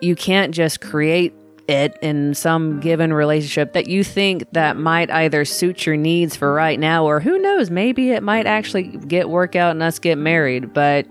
you 0.00 0.14
can't 0.14 0.54
just 0.54 0.80
create 0.80 1.34
it 1.68 1.98
in 2.00 2.34
some 2.34 2.80
given 2.80 3.12
relationship 3.12 3.74
that 3.74 3.88
you 3.88 4.02
think 4.02 4.44
that 4.52 4.76
might 4.76 5.10
either 5.10 5.44
suit 5.44 5.84
your 5.84 5.96
needs 5.96 6.34
for 6.34 6.54
right 6.54 6.80
now 6.80 7.04
or 7.04 7.20
who 7.20 7.38
knows 7.38 7.70
maybe 7.70 8.10
it 8.10 8.22
might 8.22 8.46
actually 8.46 8.84
get 8.84 9.28
work 9.28 9.54
out 9.54 9.72
and 9.72 9.82
us 9.82 9.98
get 9.98 10.16
married 10.16 10.72
but 10.72 11.06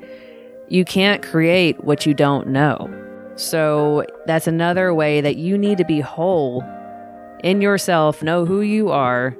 you 0.69 0.85
can't 0.85 1.23
create 1.23 1.83
what 1.83 2.05
you 2.05 2.13
don't 2.13 2.47
know. 2.47 2.93
So 3.35 4.05
that's 4.25 4.47
another 4.47 4.93
way 4.93 5.21
that 5.21 5.37
you 5.37 5.57
need 5.57 5.77
to 5.77 5.85
be 5.85 5.99
whole 5.99 6.63
in 7.43 7.61
yourself, 7.61 8.23
know 8.23 8.45
who 8.45 8.61
you 8.61 8.89
are, 8.89 9.37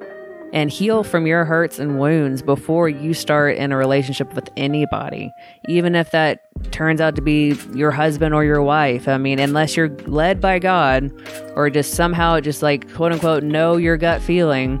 and 0.52 0.70
heal 0.70 1.04
from 1.04 1.26
your 1.26 1.44
hurts 1.44 1.78
and 1.78 1.98
wounds 1.98 2.42
before 2.42 2.88
you 2.88 3.12
start 3.12 3.56
in 3.56 3.72
a 3.72 3.76
relationship 3.76 4.32
with 4.34 4.48
anybody, 4.56 5.30
even 5.68 5.94
if 5.94 6.10
that 6.12 6.40
turns 6.72 7.00
out 7.00 7.16
to 7.16 7.22
be 7.22 7.54
your 7.74 7.90
husband 7.90 8.34
or 8.34 8.44
your 8.44 8.62
wife. 8.62 9.08
I 9.08 9.18
mean, 9.18 9.38
unless 9.38 9.76
you're 9.76 9.90
led 10.06 10.40
by 10.40 10.58
God 10.58 11.12
or 11.54 11.68
just 11.68 11.94
somehow 11.94 12.40
just 12.40 12.62
like 12.62 12.92
quote 12.94 13.12
unquote 13.12 13.42
know 13.42 13.76
your 13.76 13.96
gut 13.96 14.22
feeling, 14.22 14.78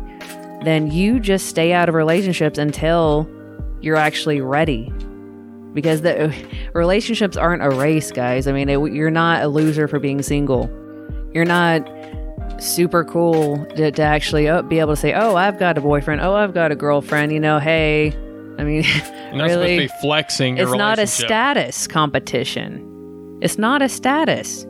then 0.64 0.90
you 0.90 1.20
just 1.20 1.46
stay 1.46 1.72
out 1.72 1.88
of 1.88 1.94
relationships 1.94 2.58
until 2.58 3.28
you're 3.80 3.96
actually 3.96 4.40
ready. 4.40 4.92
Because 5.78 6.02
the 6.02 6.34
relationships 6.74 7.36
aren't 7.36 7.62
a 7.62 7.70
race, 7.70 8.10
guys. 8.10 8.48
I 8.48 8.52
mean, 8.52 8.68
it, 8.68 8.80
you're 8.92 9.12
not 9.12 9.44
a 9.44 9.46
loser 9.46 9.86
for 9.86 10.00
being 10.00 10.22
single. 10.22 10.68
You're 11.32 11.44
not 11.44 11.88
super 12.60 13.04
cool 13.04 13.64
to, 13.76 13.92
to 13.92 14.02
actually 14.02 14.48
oh, 14.48 14.62
be 14.62 14.80
able 14.80 14.94
to 14.94 15.00
say, 15.00 15.14
"Oh, 15.14 15.36
I've 15.36 15.56
got 15.60 15.78
a 15.78 15.80
boyfriend. 15.80 16.20
Oh, 16.20 16.34
I've 16.34 16.52
got 16.52 16.72
a 16.72 16.74
girlfriend." 16.74 17.30
You 17.30 17.38
know, 17.38 17.60
hey, 17.60 18.08
I 18.58 18.64
mean, 18.64 18.82
You're 18.82 19.36
not 19.36 19.50
supposed 19.50 19.52
to 19.52 19.58
really, 19.60 19.78
be 19.78 19.88
flexing 20.00 20.56
your 20.56 20.66
it's 20.66 20.76
not 20.76 20.98
a 20.98 21.06
status 21.06 21.86
competition. 21.86 23.38
It's 23.40 23.56
not 23.56 23.80
a 23.80 23.88
status. 23.88 24.66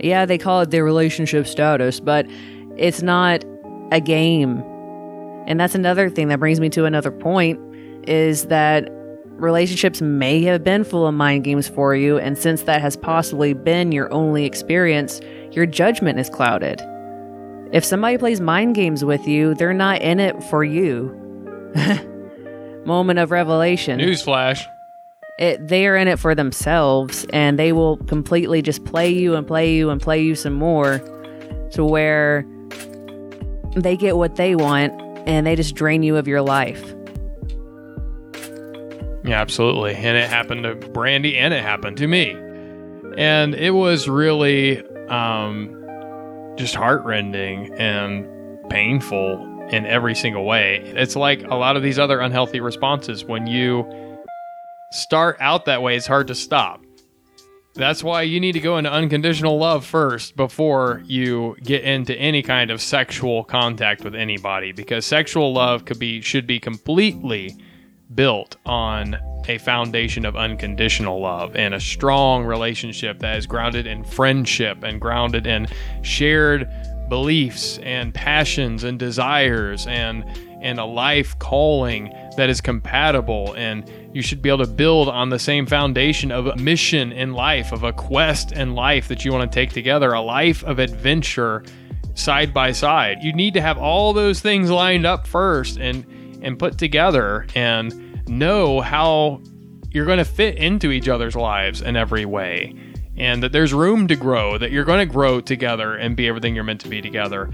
Yeah, 0.00 0.24
they 0.24 0.38
call 0.38 0.62
it 0.62 0.70
their 0.70 0.82
relationship 0.82 1.46
status, 1.46 2.00
but 2.00 2.26
it's 2.78 3.02
not 3.02 3.44
a 3.92 4.00
game. 4.00 4.62
And 5.46 5.60
that's 5.60 5.74
another 5.74 6.08
thing 6.08 6.28
that 6.28 6.40
brings 6.40 6.58
me 6.58 6.70
to 6.70 6.86
another 6.86 7.10
point 7.10 7.60
is 8.08 8.46
that 8.46 8.90
relationships 9.36 10.00
may 10.00 10.42
have 10.42 10.64
been 10.64 10.84
full 10.84 11.06
of 11.06 11.14
mind 11.14 11.44
games 11.44 11.68
for 11.68 11.94
you, 11.94 12.18
and 12.18 12.36
since 12.36 12.62
that 12.62 12.80
has 12.80 12.96
possibly 12.96 13.52
been 13.52 13.92
your 13.92 14.12
only 14.12 14.44
experience, 14.44 15.20
your 15.52 15.66
judgment 15.66 16.18
is 16.18 16.28
clouded. 16.28 16.82
If 17.72 17.84
somebody 17.84 18.16
plays 18.18 18.40
mind 18.40 18.74
games 18.74 19.04
with 19.04 19.26
you, 19.26 19.54
they're 19.54 19.74
not 19.74 20.00
in 20.00 20.20
it 20.20 20.42
for 20.44 20.64
you. 20.64 21.12
Moment 22.86 23.18
of 23.18 23.30
revelation 23.32 23.98
Newsflash. 23.98 24.64
it, 25.38 25.66
they 25.66 25.86
are 25.88 25.96
in 25.96 26.06
it 26.06 26.20
for 26.20 26.34
themselves 26.36 27.26
and 27.32 27.58
they 27.58 27.72
will 27.72 27.96
completely 27.96 28.62
just 28.62 28.84
play 28.84 29.10
you 29.10 29.34
and 29.34 29.44
play 29.46 29.74
you 29.74 29.90
and 29.90 30.00
play 30.00 30.22
you 30.22 30.36
some 30.36 30.52
more 30.52 30.98
to 31.72 31.84
where 31.84 32.46
they 33.74 33.96
get 33.96 34.16
what 34.16 34.36
they 34.36 34.54
want 34.54 34.92
and 35.26 35.46
they 35.46 35.56
just 35.56 35.74
drain 35.74 36.04
you 36.04 36.16
of 36.16 36.28
your 36.28 36.40
life. 36.40 36.94
Yeah, 39.26 39.40
absolutely. 39.40 39.94
And 39.94 40.16
it 40.16 40.28
happened 40.28 40.62
to 40.62 40.74
Brandy 40.74 41.36
and 41.36 41.52
it 41.52 41.62
happened 41.62 41.96
to 41.96 42.06
me. 42.06 42.30
And 43.18 43.54
it 43.54 43.72
was 43.72 44.08
really 44.08 44.86
um, 45.08 46.54
just 46.56 46.76
heartrending 46.76 47.74
and 47.74 48.28
painful 48.70 49.68
in 49.70 49.84
every 49.84 50.14
single 50.14 50.44
way. 50.44 50.76
It's 50.94 51.16
like 51.16 51.42
a 51.42 51.56
lot 51.56 51.76
of 51.76 51.82
these 51.82 51.98
other 51.98 52.20
unhealthy 52.20 52.60
responses. 52.60 53.24
When 53.24 53.48
you 53.48 53.84
start 54.92 55.38
out 55.40 55.64
that 55.64 55.82
way, 55.82 55.96
it's 55.96 56.06
hard 56.06 56.28
to 56.28 56.34
stop. 56.34 56.82
That's 57.74 58.02
why 58.04 58.22
you 58.22 58.40
need 58.40 58.52
to 58.52 58.60
go 58.60 58.78
into 58.78 58.90
unconditional 58.90 59.58
love 59.58 59.84
first 59.84 60.36
before 60.36 61.02
you 61.04 61.56
get 61.62 61.82
into 61.82 62.14
any 62.16 62.42
kind 62.42 62.70
of 62.70 62.80
sexual 62.80 63.44
contact 63.44 64.02
with 64.02 64.14
anybody 64.14 64.72
because 64.72 65.04
sexual 65.04 65.52
love 65.52 65.84
could 65.84 65.98
be 65.98 66.22
should 66.22 66.46
be 66.46 66.58
completely 66.58 67.54
built 68.14 68.56
on 68.64 69.18
a 69.48 69.58
foundation 69.58 70.24
of 70.24 70.36
unconditional 70.36 71.20
love 71.20 71.54
and 71.54 71.74
a 71.74 71.80
strong 71.80 72.44
relationship 72.44 73.18
that 73.20 73.36
is 73.36 73.46
grounded 73.46 73.86
in 73.86 74.04
friendship 74.04 74.82
and 74.82 75.00
grounded 75.00 75.46
in 75.46 75.66
shared 76.02 76.68
beliefs 77.08 77.78
and 77.78 78.12
passions 78.12 78.82
and 78.82 78.98
desires 78.98 79.86
and 79.86 80.24
and 80.62 80.80
a 80.80 80.84
life 80.84 81.38
calling 81.38 82.12
that 82.36 82.48
is 82.48 82.60
compatible. 82.60 83.54
And 83.56 83.88
you 84.12 84.22
should 84.22 84.42
be 84.42 84.48
able 84.48 84.64
to 84.64 84.70
build 84.70 85.08
on 85.08 85.28
the 85.28 85.38
same 85.38 85.66
foundation 85.66 86.32
of 86.32 86.46
a 86.46 86.56
mission 86.56 87.12
in 87.12 87.34
life 87.34 87.72
of 87.72 87.84
a 87.84 87.92
quest 87.92 88.52
in 88.52 88.74
life 88.74 89.06
that 89.08 89.24
you 89.24 89.32
want 89.32 89.50
to 89.50 89.54
take 89.54 89.72
together 89.72 90.12
a 90.12 90.20
life 90.20 90.64
of 90.64 90.78
adventure 90.78 91.62
side 92.14 92.52
by 92.54 92.72
side. 92.72 93.22
You 93.22 93.32
need 93.32 93.54
to 93.54 93.60
have 93.60 93.78
all 93.78 94.12
those 94.12 94.40
things 94.40 94.70
lined 94.70 95.06
up 95.06 95.26
first 95.26 95.76
and 95.76 96.04
and 96.46 96.58
put 96.58 96.78
together 96.78 97.44
and 97.56 98.22
know 98.28 98.80
how 98.80 99.42
you're 99.90 100.06
going 100.06 100.18
to 100.18 100.24
fit 100.24 100.56
into 100.56 100.92
each 100.92 101.08
other's 101.08 101.34
lives 101.34 101.82
in 101.82 101.96
every 101.96 102.24
way. 102.24 102.72
And 103.16 103.42
that 103.42 103.50
there's 103.50 103.74
room 103.74 104.06
to 104.08 104.14
grow 104.16 104.56
that 104.56 104.70
you're 104.70 104.84
going 104.84 105.06
to 105.06 105.12
grow 105.12 105.40
together 105.40 105.96
and 105.96 106.16
be 106.16 106.28
everything 106.28 106.54
you're 106.54 106.64
meant 106.64 106.80
to 106.82 106.88
be 106.88 107.02
together. 107.02 107.50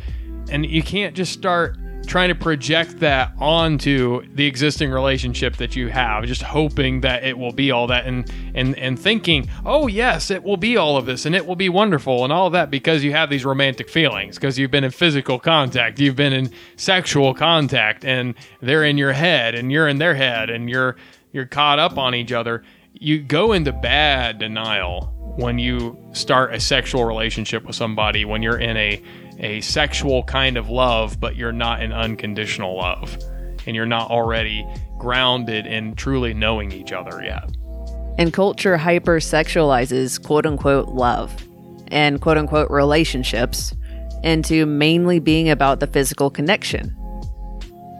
And 0.51 0.67
you 0.67 0.83
can't 0.83 1.17
just 1.17 1.33
start 1.33 1.79
trying 2.06 2.28
to 2.28 2.35
project 2.35 2.99
that 3.00 3.32
onto 3.38 4.26
the 4.35 4.47
existing 4.47 4.90
relationship 4.90 5.56
that 5.56 5.76
you 5.76 5.88
have 5.88 6.25
just 6.25 6.42
hoping 6.42 7.00
that 7.00 7.25
it 7.25 7.37
will 7.37 7.52
be 7.52 7.71
all 7.71 7.87
that 7.87 8.06
and 8.06 8.30
and 8.54 8.76
and 8.78 8.99
thinking 8.99 9.49
oh 9.64 9.87
yes 9.87 10.30
it 10.30 10.42
will 10.42 10.56
be 10.56 10.76
all 10.76 10.97
of 10.97 11.06
this 11.06 11.25
and 11.26 11.35
it 11.35 11.47
will 11.47 11.56
be 11.56 11.68
wonderful 11.68 12.25
and 12.25 12.32
all 12.32 12.47
of 12.47 12.52
that 12.52 12.71
because 12.71 13.02
you 13.02 13.12
have 13.12 13.30
these 13.30 13.44
romantic 13.44 13.88
feelings 13.88 14.37
because 14.37 14.59
you've 14.59 14.71
been 14.71 14.85
in 14.85 14.90
physical 14.90 15.38
contact 15.38 15.99
you've 15.99 16.16
been 16.16 16.32
in 16.32 16.50
sexual 16.76 17.32
contact 17.35 18.04
and 18.04 18.35
they're 18.61 18.85
in 18.85 18.99
your 18.99 19.12
head 19.12 19.54
and 19.54 19.73
you're 19.73 19.88
in 19.88 19.99
their 19.99 20.14
head 20.14 20.50
and 20.50 20.68
you're 20.68 20.97
you're 21.32 21.47
caught 21.47 21.78
up 21.78 21.99
on 21.99 22.14
each 22.14 22.32
other. 22.32 22.62
You 22.92 23.21
go 23.21 23.52
into 23.52 23.73
bad 23.73 24.38
denial 24.38 25.12
when 25.37 25.59
you 25.59 25.99
start 26.12 26.54
a 26.54 26.61
sexual 26.61 27.04
relationship 27.04 27.64
with 27.64 27.75
somebody 27.75 28.25
when 28.25 28.42
you're 28.42 28.59
in 28.59 28.76
a 28.76 29.02
a 29.39 29.61
sexual 29.61 30.23
kind 30.25 30.57
of 30.57 30.69
love 30.69 31.19
but 31.21 31.37
you're 31.37 31.53
not 31.53 31.83
in 31.83 31.93
unconditional 31.93 32.77
love 32.77 33.17
and 33.67 33.77
you're 33.77 33.87
not 33.87 34.11
already 34.11 34.67
grounded 34.99 35.67
in 35.67 35.95
truly 35.95 36.35
knowing 36.35 36.73
each 36.73 36.93
other 36.93 37.23
yet 37.23 37.51
And 38.19 38.33
culture 38.33 38.77
hyper 38.77 39.19
sexualizes 39.19 40.23
quote 40.23 40.47
unquote 40.47 40.89
love 40.89 41.35
and 41.89 42.21
quote 42.21 42.39
unquote 42.39 42.71
relationships 42.71 43.75
into 44.23 44.67
mainly 44.67 45.19
being 45.19 45.51
about 45.51 45.81
the 45.81 45.87
physical 45.87 46.31
connection. 46.31 46.97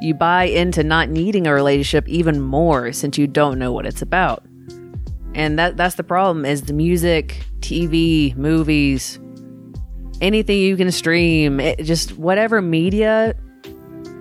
You 0.01 0.15
buy 0.15 0.45
into 0.45 0.83
not 0.83 1.11
needing 1.11 1.47
a 1.47 1.55
relationship 1.55 2.09
even 2.09 2.41
more 2.41 2.93
since 2.93 3.19
you 3.19 3.27
don't 3.27 3.59
know 3.59 3.73
what 3.73 3.87
it's 3.87 4.03
about. 4.03 4.45
And 5.35 5.59
that 5.59 5.77
that's 5.77 5.95
the 5.95 6.05
problem 6.05 6.45
is 6.45 6.62
the 6.62 6.73
music, 6.73 7.45
TV, 7.61 8.37
movies, 8.37 9.19
anything 10.23 10.59
you 10.59 10.76
can 10.76 10.91
stream, 10.93 11.61
it, 11.61 11.81
just 11.81 12.17
whatever 12.17 12.62
media 12.62 13.35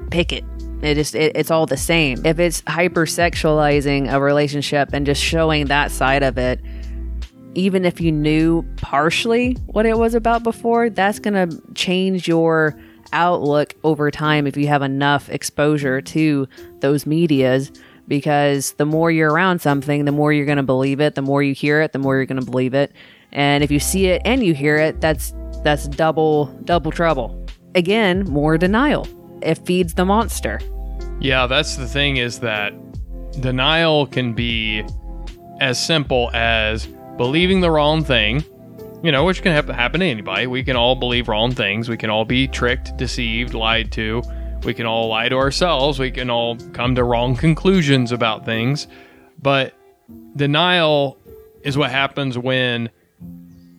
pick 0.10 0.34
it. 0.34 0.44
It 0.82 0.96
just 0.96 1.16
it, 1.16 1.36
it's 1.36 1.52
all 1.52 1.68
the 1.68 1.78
same. 1.78 2.26
If 2.26 2.40
it's 2.40 2.64
hypersexualizing 2.64 4.12
a 4.12 4.20
relationship 4.20 4.90
and 4.92 5.06
just 5.06 5.22
showing 5.22 5.68
that 5.68 5.92
side 5.92 6.24
of 6.24 6.38
it, 6.38 6.60
even 7.54 7.86
if 7.86 8.02
you 8.02 8.12
knew 8.12 8.64
partially 8.78 9.54
what 9.68 9.86
it 9.86 9.98
was 9.98 10.16
about 10.16 10.44
before, 10.44 10.90
that's 10.90 11.20
going 11.20 11.50
to 11.50 11.62
change 11.74 12.28
your 12.28 12.78
outlook 13.14 13.76
over 13.84 14.10
time 14.10 14.48
if 14.48 14.58
you 14.58 14.68
have 14.68 14.82
enough 14.82 15.30
exposure 15.30 16.02
to 16.02 16.48
those 16.80 17.06
medias 17.06 17.72
because 18.08 18.74
the 18.74 18.86
more 18.86 19.12
you're 19.12 19.32
around 19.32 19.62
something, 19.62 20.06
the 20.06 20.12
more 20.12 20.34
you're 20.34 20.46
going 20.46 20.58
to 20.58 20.64
believe 20.64 21.00
it, 21.00 21.16
the 21.16 21.22
more 21.22 21.44
you 21.44 21.54
hear 21.54 21.82
it, 21.82 21.92
the 21.92 22.00
more 22.00 22.18
you're 22.18 22.26
going 22.26 22.40
to 22.40 22.50
believe 22.50 22.74
it. 22.74 22.92
And 23.34 23.64
if 23.64 23.72
you 23.72 23.80
see 23.80 24.08
it 24.08 24.22
and 24.26 24.44
you 24.44 24.54
hear 24.54 24.78
it, 24.78 25.02
that's 25.02 25.34
that's 25.64 25.88
double 25.88 26.48
double 26.66 26.92
trouble. 26.92 27.38
Again, 27.76 28.26
more 28.26 28.58
denial. 28.58 29.08
It 29.42 29.56
feeds 29.66 29.94
the 29.94 30.06
monster. 30.06 30.60
Yeah, 31.20 31.48
that's 31.48 31.78
the 31.78 31.88
thing 31.88 32.18
is 32.18 32.40
that 32.40 32.74
denial 33.40 34.08
can 34.08 34.34
be 34.34 34.84
as 35.60 35.84
simple 35.84 36.32
as 36.34 36.88
believing 37.18 37.62
the 37.62 37.70
wrong 37.70 38.04
thing, 38.04 38.44
you 39.04 39.12
know, 39.12 39.24
which 39.24 39.42
can 39.42 39.52
happen 39.54 40.00
to 40.00 40.06
anybody. 40.06 40.48
We 40.48 40.64
can 40.64 40.76
all 40.76 40.96
believe 40.96 41.28
wrong 41.28 41.52
things. 41.52 41.88
We 41.88 41.98
can 41.98 42.10
all 42.10 42.26
be 42.26 42.48
tricked, 42.48 42.98
deceived, 42.98 43.54
lied 43.54 43.92
to. 43.94 44.24
We 44.64 44.74
can 44.74 44.86
all 44.86 45.08
lie 45.08 45.30
to 45.30 45.38
ourselves. 45.38 46.00
We 46.00 46.12
can 46.12 46.30
all 46.30 46.56
come 46.74 46.96
to 46.96 47.04
wrong 47.04 47.36
conclusions 47.36 48.12
about 48.12 48.46
things. 48.46 48.88
But 49.42 49.74
denial 50.36 51.18
is 51.64 51.78
what 51.78 51.92
happens 51.92 52.38
when 52.38 52.90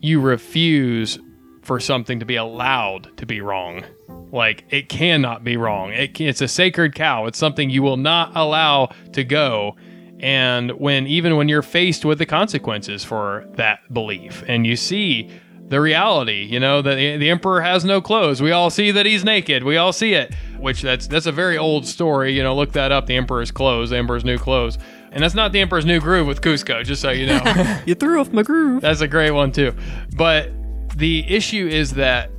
you 0.03 0.21
refuse 0.21 1.19
for 1.63 1.79
something 1.81 2.19
to 2.21 2.27
be 2.27 2.37
allowed 2.37 3.17
to 3.17 3.25
be 3.25 3.41
wrong. 3.41 3.85
Like 4.33 4.65
it 4.71 4.89
cannot 4.89 5.45
be 5.45 5.57
wrong. 5.57 5.93
It, 5.93 6.21
it's 6.21 6.41
a 6.41 6.49
sacred 6.49 6.95
cow. 6.95 7.27
It's 7.27 7.39
something 7.39 7.71
you 7.71 7.83
will 7.83 7.97
not 7.97 8.33
allow 8.35 8.91
to 9.13 9.25
go. 9.25 9.77
And 10.19 10.73
when 10.73 11.07
even 11.07 11.37
when 11.37 11.49
you're 11.49 11.63
faced 11.63 12.05
with 12.05 12.19
the 12.19 12.27
consequences 12.27 13.05
for 13.05 13.47
that 13.55 13.81
belief, 13.93 14.45
and 14.47 14.67
you 14.67 14.77
see 14.77 15.31
the 15.69 15.81
reality, 15.81 16.45
you 16.45 16.61
know 16.61 16.83
that 16.83 16.95
the, 16.97 17.17
the 17.17 17.31
emperor 17.31 17.61
has 17.61 17.85
no 17.85 18.01
clothes. 18.01 18.43
We 18.43 18.53
all 18.53 18.71
see 18.71 18.91
that 18.91 19.07
he's 19.07 19.25
naked. 19.25 19.65
We 19.65 19.77
all 19.77 19.93
see 19.93 20.15
it. 20.15 20.35
Which 20.59 20.83
that's 20.83 21.07
that's 21.07 21.27
a 21.27 21.33
very 21.33 21.59
old 21.59 21.87
story. 21.87 22.33
You 22.33 22.43
know, 22.43 22.55
look 22.55 22.73
that 22.73 22.93
up. 22.93 23.07
The 23.07 23.17
emperor's 23.17 23.51
clothes, 23.51 23.91
the 23.91 23.97
emperor's 23.97 24.25
new 24.25 24.39
clothes. 24.39 24.79
And 25.13 25.23
that's 25.23 25.35
not 25.35 25.53
the 25.53 25.61
Emperor's 25.61 25.85
New 25.85 26.01
Groove 26.01 26.27
with 26.27 26.41
Kuzco, 26.41 26.83
just 26.85 27.03
so 27.03 27.11
you 27.11 27.27
know. 27.27 27.79
You 27.87 27.95
threw 27.95 28.21
off 28.21 28.33
my 28.33 28.43
groove. 28.43 28.81
That's 28.81 29.03
a 29.03 29.09
great 29.09 29.33
one 29.33 29.53
too. 29.53 29.75
But 30.17 30.51
the 30.97 31.25
issue 31.29 31.67
is 31.67 31.93
that 31.93 32.31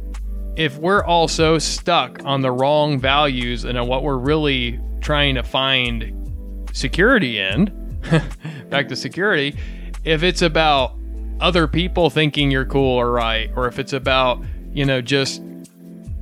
if 0.56 0.78
we're 0.78 1.04
all 1.04 1.28
so 1.28 1.60
stuck 1.60 2.24
on 2.26 2.42
the 2.42 2.52
wrong 2.52 3.00
values 3.00 3.64
and 3.64 3.78
on 3.78 3.88
what 3.88 4.04
we're 4.04 4.18
really 4.18 4.80
trying 5.02 5.36
to 5.36 5.44
find 5.44 6.68
security 6.72 7.40
in, 7.40 7.66
back 8.70 8.88
to 8.88 8.96
security, 8.96 9.58
if 10.04 10.24
it's 10.24 10.42
about 10.42 10.98
other 11.40 11.68
people 11.68 12.10
thinking 12.10 12.52
you're 12.52 12.66
cool 12.66 12.98
or 12.98 13.12
right, 13.12 13.52
or 13.56 13.68
if 13.68 13.80
it's 13.80 13.94
about, 13.94 14.44
you 14.74 14.86
know, 14.86 15.02
just 15.02 15.42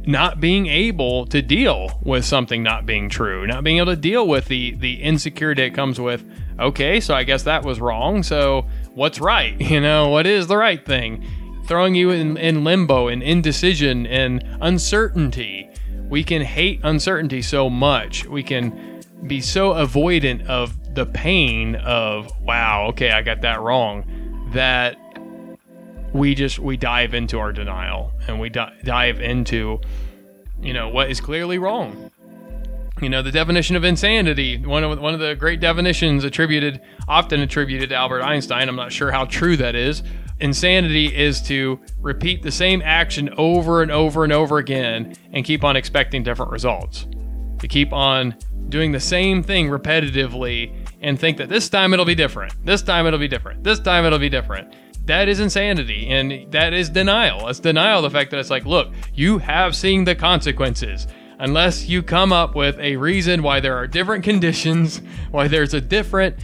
not 0.06 0.40
being 0.40 0.66
able 0.68 1.26
to 1.28 1.42
deal 1.42 2.00
with 2.04 2.26
something 2.26 2.64
not 2.64 2.86
being 2.86 3.10
true, 3.10 3.46
not 3.46 3.64
being 3.64 3.78
able 3.78 3.88
to 3.88 3.96
deal 3.96 4.28
with 4.28 4.46
the 4.46 4.72
the 4.76 5.02
insecurity 5.02 5.64
it 5.64 5.72
comes 5.72 6.00
with, 6.00 6.26
okay, 6.60 7.00
so 7.00 7.14
I 7.14 7.24
guess 7.24 7.44
that 7.44 7.64
was 7.64 7.80
wrong. 7.80 8.24
So 8.24 8.68
what's 8.94 9.20
right? 9.20 9.60
You 9.72 9.80
know, 9.80 10.10
what 10.10 10.28
is 10.28 10.48
the 10.48 10.58
right 10.58 10.86
thing? 10.86 11.26
Throwing 11.66 11.96
you 11.96 12.10
in, 12.10 12.36
in 12.38 12.64
limbo 12.64 13.08
and 13.08 13.24
indecision 13.24 14.06
and 14.06 14.44
uncertainty. 14.62 15.70
We 16.10 16.24
can 16.24 16.42
hate 16.42 16.82
uncertainty 16.84 17.42
so 17.42 17.70
much. 17.70 18.26
We 18.26 18.44
can 18.44 19.02
be 19.28 19.40
so 19.40 19.74
avoidant 19.74 20.46
of 20.48 20.94
the 20.94 21.06
pain 21.06 21.76
of, 21.76 22.30
wow, 22.42 22.88
okay, 22.90 23.12
I 23.12 23.22
got 23.22 23.42
that 23.42 23.62
wrong, 23.62 24.50
that 24.54 24.98
we 26.14 26.36
just 26.36 26.60
we 26.60 26.78
dive 26.78 27.14
into 27.14 27.40
our 27.40 27.54
denial 27.54 28.12
and 28.28 28.40
we 28.40 28.50
di- 28.50 28.74
dive 28.84 29.22
into 29.22 29.80
you 30.62 30.74
know 30.74 30.90
what 30.90 31.10
is 31.10 31.22
clearly 31.22 31.58
wrong 31.58 32.11
you 33.02 33.10
know 33.10 33.22
the 33.22 33.32
definition 33.32 33.76
of 33.76 33.84
insanity 33.84 34.58
one 34.58 34.84
of 34.84 35.00
one 35.00 35.14
of 35.14 35.20
the 35.20 35.36
great 35.36 35.60
definitions 35.60 36.24
attributed 36.24 36.82
often 37.08 37.40
attributed 37.42 37.90
to 37.90 37.96
Albert 37.96 38.22
Einstein 38.22 38.70
I'm 38.70 38.76
not 38.76 38.92
sure 38.92 39.12
how 39.12 39.26
true 39.26 39.58
that 39.58 39.76
is 39.76 40.04
insanity 40.40 41.16
is 41.16 41.42
to 41.44 41.80
repeat 42.00 42.44
the 42.44 42.52
same 42.52 42.82
action 42.84 43.30
over 43.38 43.82
and 43.82 43.92
over 43.92 44.24
and 44.24 44.32
over 44.32 44.58
again 44.58 45.14
and 45.34 45.44
keep 45.44 45.64
on 45.64 45.76
expecting 45.76 46.24
different 46.24 46.52
results 46.52 47.08
to 47.60 47.68
keep 47.68 47.92
on 47.92 48.36
doing 48.70 48.92
the 48.92 49.00
same 49.00 49.44
thing 49.44 49.68
repetitively 49.68 50.74
and 51.02 51.20
think 51.20 51.38
that 51.38 51.50
this 51.50 51.70
time 51.70 51.94
it'll 51.94 52.06
be 52.06 52.16
different 52.16 52.54
this 52.66 52.82
time 52.82 53.06
it'll 53.08 53.20
be 53.20 53.28
different 53.28 53.64
this 53.64 53.80
time 53.80 54.06
it'll 54.06 54.20
be 54.20 54.30
different 54.30 54.74
that 55.06 55.28
is 55.28 55.40
insanity 55.40 56.08
and 56.10 56.52
that 56.52 56.74
is 56.74 56.90
denial. 56.90 57.48
It's 57.48 57.60
denial 57.60 58.02
the 58.02 58.10
fact 58.10 58.32
that 58.32 58.40
it's 58.40 58.50
like, 58.50 58.66
look, 58.66 58.94
you 59.14 59.40
have 59.40 59.76
seen 59.76 60.04
the 60.04 60.16
consequences. 60.16 61.08
Unless 61.42 61.90
you 61.90 62.04
come 62.04 62.32
up 62.32 62.54
with 62.54 62.78
a 62.78 62.96
reason 62.98 63.42
why 63.42 63.60
there 63.60 63.76
are 63.76 63.88
different 63.88 64.24
conditions, 64.24 65.02
why 65.32 65.48
there's 65.48 65.74
a 65.74 65.82
different 65.82 66.36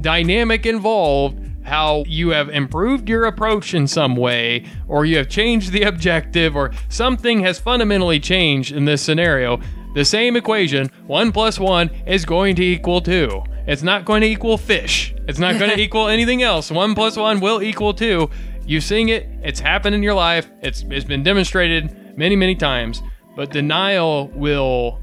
dynamic 0.00 0.66
involved, 0.66 1.40
how 1.64 2.04
you 2.06 2.28
have 2.28 2.48
improved 2.50 3.08
your 3.08 3.24
approach 3.24 3.74
in 3.74 3.88
some 3.88 4.14
way, 4.14 4.64
or 4.86 5.04
you 5.04 5.16
have 5.16 5.28
changed 5.28 5.72
the 5.72 5.82
objective, 5.82 6.54
or 6.54 6.70
something 6.88 7.40
has 7.40 7.58
fundamentally 7.58 8.20
changed 8.20 8.70
in 8.70 8.84
this 8.84 9.02
scenario, 9.02 9.60
the 9.96 10.04
same 10.04 10.36
equation, 10.36 10.92
one 11.08 11.32
plus 11.32 11.58
one, 11.58 11.90
is 12.06 12.24
going 12.24 12.54
to 12.54 12.62
equal 12.62 13.00
two. 13.00 13.42
It's 13.66 13.82
not 13.82 14.04
going 14.04 14.20
to 14.20 14.28
equal 14.28 14.58
fish. 14.58 15.12
It's 15.26 15.40
not 15.40 15.58
going 15.58 15.70
to 15.76 15.80
equal 15.80 16.06
anything 16.06 16.44
else. 16.44 16.70
One 16.70 16.94
plus 16.94 17.16
one 17.16 17.40
will 17.40 17.64
equal 17.64 17.94
two. 17.94 18.30
You've 18.64 18.84
seen 18.84 19.08
it. 19.08 19.28
It's 19.42 19.58
happened 19.58 19.96
in 19.96 20.04
your 20.04 20.14
life. 20.14 20.48
It's 20.60 20.84
it's 20.88 21.04
been 21.04 21.24
demonstrated 21.24 22.16
many 22.16 22.36
many 22.36 22.54
times. 22.54 23.02
But 23.36 23.50
denial 23.50 24.28
will 24.34 24.98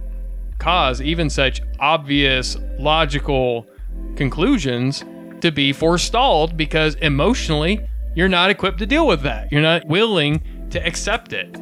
cause 0.57 1.01
even 1.01 1.29
such 1.29 1.61
obvious 1.79 2.57
logical 2.79 3.67
conclusions 4.15 5.05
to 5.41 5.51
be 5.51 5.71
forestalled 5.71 6.57
because 6.57 6.95
emotionally 6.95 7.87
you're 8.15 8.29
not 8.29 8.49
equipped 8.49 8.79
to 8.79 8.85
deal 8.85 9.07
with 9.07 9.21
that. 9.21 9.51
You're 9.51 9.61
not 9.61 9.87
willing 9.87 10.41
to 10.71 10.85
accept 10.85 11.33
it. 11.33 11.57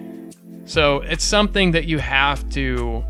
So 0.65 1.01
it's 1.01 1.23
something 1.23 1.71
that 1.71 1.85
you 1.85 1.99
have 1.99 2.49
to 2.51 3.03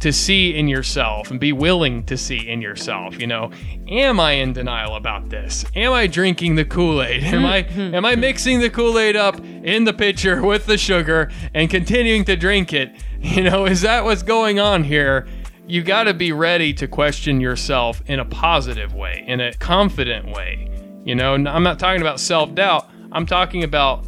to 0.00 0.12
see 0.12 0.54
in 0.54 0.68
yourself 0.68 1.30
and 1.30 1.40
be 1.40 1.52
willing 1.52 2.04
to 2.04 2.16
see 2.16 2.48
in 2.48 2.60
yourself 2.60 3.18
you 3.18 3.26
know? 3.26 3.50
Am 3.88 4.20
i 4.20 4.32
in 4.32 4.52
denial 4.52 4.96
about 4.96 5.28
this? 5.28 5.64
Am 5.74 5.92
i 5.92 6.06
drinking 6.06 6.54
the 6.54 6.64
kool-aid? 6.64 7.24
Am 7.24 7.44
i 7.44 7.58
am 7.76 8.04
i 8.04 8.14
mixing 8.14 8.60
the 8.60 8.70
kool-aid 8.70 9.16
up 9.16 9.40
in 9.40 9.84
the 9.84 9.92
pitcher 9.92 10.42
with 10.42 10.66
the 10.66 10.78
sugar 10.78 11.30
and 11.54 11.70
continuing 11.70 12.24
to 12.24 12.36
drink 12.36 12.72
it? 12.72 12.92
You 13.20 13.42
know 13.42 13.66
is 13.66 13.80
that 13.82 14.04
what's 14.04 14.22
going 14.22 14.60
on 14.60 14.84
here? 14.84 15.26
You 15.66 15.82
got 15.82 16.04
to 16.04 16.14
be 16.14 16.30
ready 16.30 16.72
to 16.74 16.86
question 16.86 17.40
yourself 17.40 18.00
in 18.06 18.20
a 18.20 18.24
positive 18.24 18.94
way 18.94 19.24
in 19.26 19.40
a 19.40 19.52
confident 19.54 20.26
way. 20.26 20.70
You 21.04 21.14
know 21.14 21.34
i'm 21.34 21.62
not 21.62 21.78
talking 21.78 22.02
about 22.02 22.20
self-doubt. 22.20 22.88
I'm 23.12 23.26
talking 23.26 23.64
about 23.64 24.06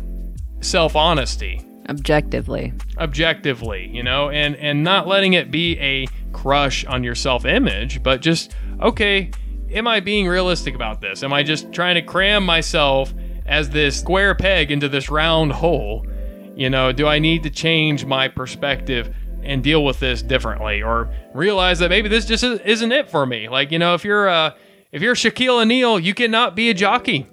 self-honesty 0.61 1.68
Objectively. 1.89 2.73
objectively, 2.99 3.89
you 3.93 4.03
know, 4.03 4.29
and 4.31 4.57
and 4.57 4.85
not 4.85 5.07
letting 5.07 5.33
it 5.33 5.51
be 5.51 5.79
a 5.79 6.07
crush 6.33 6.85
on 6.85 7.03
your 7.03 7.15
self-image, 7.15 8.03
but 8.03 8.21
just 8.21 8.55
okay, 8.83 9.31
am 9.71 9.87
I 9.87 10.01
being 10.01 10.29
realistic 10.29 10.75
about 10.75 11.01
this? 11.01 11.23
Am 11.23 11.33
I 11.33 11.43
just 11.43 11.73
trying 11.73 11.95
to 11.95 12.03
cram 12.03 12.45
myself 12.45 13.15
as 13.47 13.71
this 13.71 13.99
square 13.99 14.35
peg 14.35 14.71
into 14.71 14.89
this 14.89 15.11
round 15.11 15.53
hole? 15.53 16.07
You 16.55 16.69
know, 16.69 16.93
do 16.93 17.07
I 17.07 17.19
need 17.19 17.43
to 17.45 17.51
change 17.51 18.05
my 18.05 18.29
perspective 18.29 19.15
and 19.43 19.63
deal 19.63 19.85
with 19.85 20.01
this 20.01 20.21
differently 20.21 20.83
or 20.83 21.09
realize 21.33 21.79
that 21.79 21.89
maybe 21.89 22.09
this 22.09 22.27
just 22.27 22.45
isn't 22.45 22.93
it 22.93 23.11
for 23.11 23.25
me? 23.25 23.49
Like, 23.49 23.71
you 23.71 23.79
know, 23.79 23.95
if 23.95 24.05
you're 24.05 24.29
uh 24.29 24.53
if 24.93 25.01
you're 25.01 25.15
Shaquille 25.15 25.63
O'Neal, 25.63 25.99
you 25.99 26.13
cannot 26.15 26.57
be 26.57 26.69
a 26.71 26.75
jockey. 26.75 27.27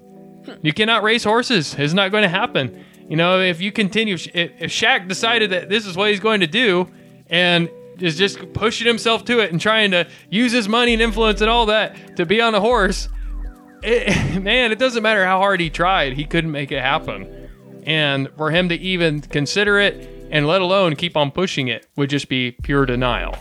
You 0.62 0.72
cannot 0.72 1.02
race 1.02 1.24
horses. 1.24 1.74
It's 1.76 1.92
not 1.92 2.10
going 2.10 2.22
to 2.22 2.28
happen. 2.28 2.84
You 3.08 3.16
know, 3.16 3.40
if 3.40 3.60
you 3.60 3.70
continue, 3.70 4.14
if, 4.14 4.72
Shaq 4.72 5.08
decided 5.08 5.50
that 5.50 5.68
this 5.68 5.86
is 5.86 5.96
what 5.96 6.10
he's 6.10 6.20
going 6.20 6.40
to 6.40 6.46
do 6.46 6.90
and 7.28 7.68
is 8.00 8.16
just 8.18 8.52
pushing 8.52 8.86
himself 8.86 9.24
to 9.26 9.40
it 9.40 9.52
and 9.52 9.60
trying 9.60 9.92
to 9.92 10.08
use 10.28 10.52
his 10.52 10.68
money 10.68 10.92
and 10.92 11.00
influence 11.00 11.40
and 11.40 11.48
all 11.48 11.66
that 11.66 12.16
to 12.16 12.26
be 12.26 12.40
on 12.40 12.54
a 12.54 12.60
horse, 12.60 13.08
it, 13.82 14.42
man, 14.42 14.72
it 14.72 14.78
doesn't 14.78 15.02
matter 15.02 15.24
how 15.24 15.38
hard 15.38 15.60
he 15.60 15.70
tried, 15.70 16.14
he 16.14 16.24
couldn't 16.24 16.50
make 16.50 16.72
it 16.72 16.80
happen. 16.80 17.48
And 17.84 18.28
for 18.36 18.50
him 18.50 18.68
to 18.70 18.74
even 18.74 19.20
consider 19.20 19.78
it 19.78 20.28
and 20.30 20.46
let 20.46 20.60
alone 20.60 20.96
keep 20.96 21.16
on 21.16 21.30
pushing 21.30 21.68
it 21.68 21.86
would 21.94 22.10
just 22.10 22.28
be 22.28 22.52
pure 22.62 22.84
denial. 22.86 23.36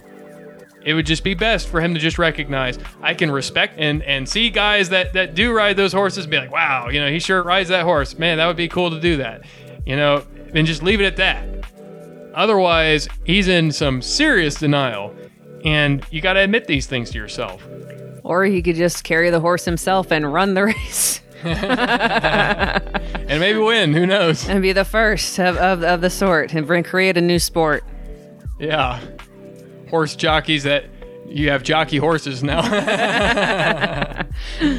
It 0.85 0.93
would 0.93 1.05
just 1.07 1.23
be 1.23 1.33
best 1.33 1.67
for 1.67 1.81
him 1.81 1.93
to 1.95 1.99
just 1.99 2.17
recognize 2.19 2.77
I 3.01 3.15
can 3.15 3.31
respect 3.31 3.75
and 3.79 4.03
and 4.03 4.29
see 4.29 4.49
guys 4.51 4.89
that 4.89 5.13
that 5.13 5.33
do 5.35 5.51
ride 5.51 5.75
those 5.75 5.91
horses 5.91 6.25
and 6.25 6.31
be 6.31 6.37
like, 6.37 6.51
wow, 6.51 6.89
you 6.89 6.99
know, 6.99 7.09
he 7.09 7.19
sure 7.19 7.43
rides 7.43 7.69
that 7.69 7.83
horse. 7.83 8.17
Man, 8.17 8.37
that 8.37 8.45
would 8.45 8.55
be 8.55 8.67
cool 8.69 8.91
to 8.91 8.99
do 8.99 9.17
that. 9.17 9.43
You 9.85 9.95
know, 9.95 10.23
and 10.53 10.65
just 10.65 10.83
leave 10.83 11.01
it 11.01 11.05
at 11.05 11.17
that. 11.17 11.65
Otherwise, 12.35 13.07
he's 13.23 13.47
in 13.47 13.71
some 13.71 14.01
serious 14.01 14.55
denial. 14.55 15.15
And 15.63 16.05
you 16.11 16.21
got 16.21 16.33
to 16.33 16.41
admit 16.41 16.67
these 16.67 16.85
things 16.85 17.09
to 17.11 17.17
yourself. 17.17 17.65
Or 18.23 18.45
he 18.45 18.61
could 18.61 18.75
just 18.75 19.03
carry 19.03 19.31
the 19.31 19.39
horse 19.39 19.65
himself 19.65 20.11
and 20.11 20.31
run 20.31 20.53
the 20.53 20.63
race 20.65 21.21
And 21.43 23.39
maybe 23.39 23.59
win, 23.59 23.93
who 23.93 24.05
knows? 24.05 24.47
and 24.47 24.61
be 24.61 24.73
the 24.73 24.85
first 24.85 25.39
of, 25.39 25.57
of, 25.57 25.83
of 25.83 26.01
the 26.01 26.09
sort 26.09 26.53
and 26.53 26.65
bring 26.67 26.83
create 26.83 27.17
a 27.17 27.21
new 27.21 27.39
sport. 27.39 27.83
Yeah. 28.59 28.99
Horse 29.89 30.15
jockeys 30.15 30.63
that 30.63 30.85
you 31.27 31.49
have 31.49 31.63
jockey 31.63 31.97
horses 31.97 32.43
now. 32.43 32.61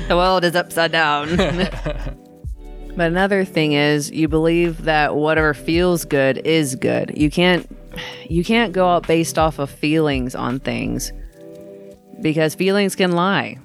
The 0.08 0.16
world 0.16 0.44
is 0.44 0.54
upside 0.54 0.92
down. 0.92 1.36
but 1.36 3.06
another 3.06 3.44
thing 3.44 3.72
is 3.72 4.10
you 4.10 4.28
believe 4.28 4.82
that 4.84 5.14
whatever 5.14 5.54
feels 5.54 6.04
good 6.04 6.38
is 6.46 6.74
good. 6.74 7.16
You 7.16 7.30
can't 7.30 7.66
you 8.28 8.44
can't 8.44 8.72
go 8.72 8.88
out 8.88 9.06
based 9.06 9.38
off 9.38 9.58
of 9.58 9.70
feelings 9.70 10.34
on 10.34 10.60
things 10.60 11.12
because 12.20 12.54
feelings 12.54 12.94
can 12.94 13.12
lie. 13.12 13.58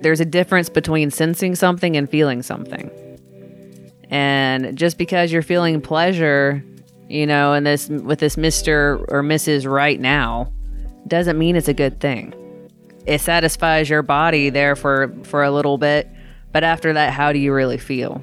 There's 0.00 0.20
a 0.20 0.24
difference 0.24 0.68
between 0.68 1.10
sensing 1.10 1.54
something 1.54 1.96
and 1.96 2.10
feeling 2.10 2.42
something. 2.42 2.90
And 4.10 4.76
just 4.76 4.98
because 4.98 5.32
you're 5.32 5.42
feeling 5.42 5.80
pleasure, 5.80 6.62
you 7.12 7.26
know, 7.26 7.52
and 7.52 7.66
this 7.66 7.90
with 7.90 8.20
this 8.20 8.36
Mr. 8.36 9.04
or 9.08 9.22
Mrs. 9.22 9.70
right 9.70 10.00
now 10.00 10.50
doesn't 11.06 11.38
mean 11.38 11.56
it's 11.56 11.68
a 11.68 11.74
good 11.74 12.00
thing. 12.00 12.32
It 13.04 13.20
satisfies 13.20 13.90
your 13.90 14.02
body 14.02 14.48
there 14.48 14.74
for 14.74 15.14
for 15.24 15.42
a 15.42 15.50
little 15.50 15.76
bit 15.76 16.08
but 16.52 16.64
after 16.64 16.92
that 16.94 17.12
how 17.12 17.32
do 17.32 17.38
you 17.38 17.52
really 17.52 17.76
feel? 17.76 18.22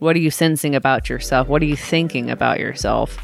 What 0.00 0.16
are 0.16 0.20
you 0.20 0.30
sensing 0.30 0.74
about 0.74 1.08
yourself? 1.08 1.46
What 1.46 1.62
are 1.62 1.66
you 1.66 1.76
thinking 1.76 2.30
about 2.30 2.58
yourself? 2.58 3.16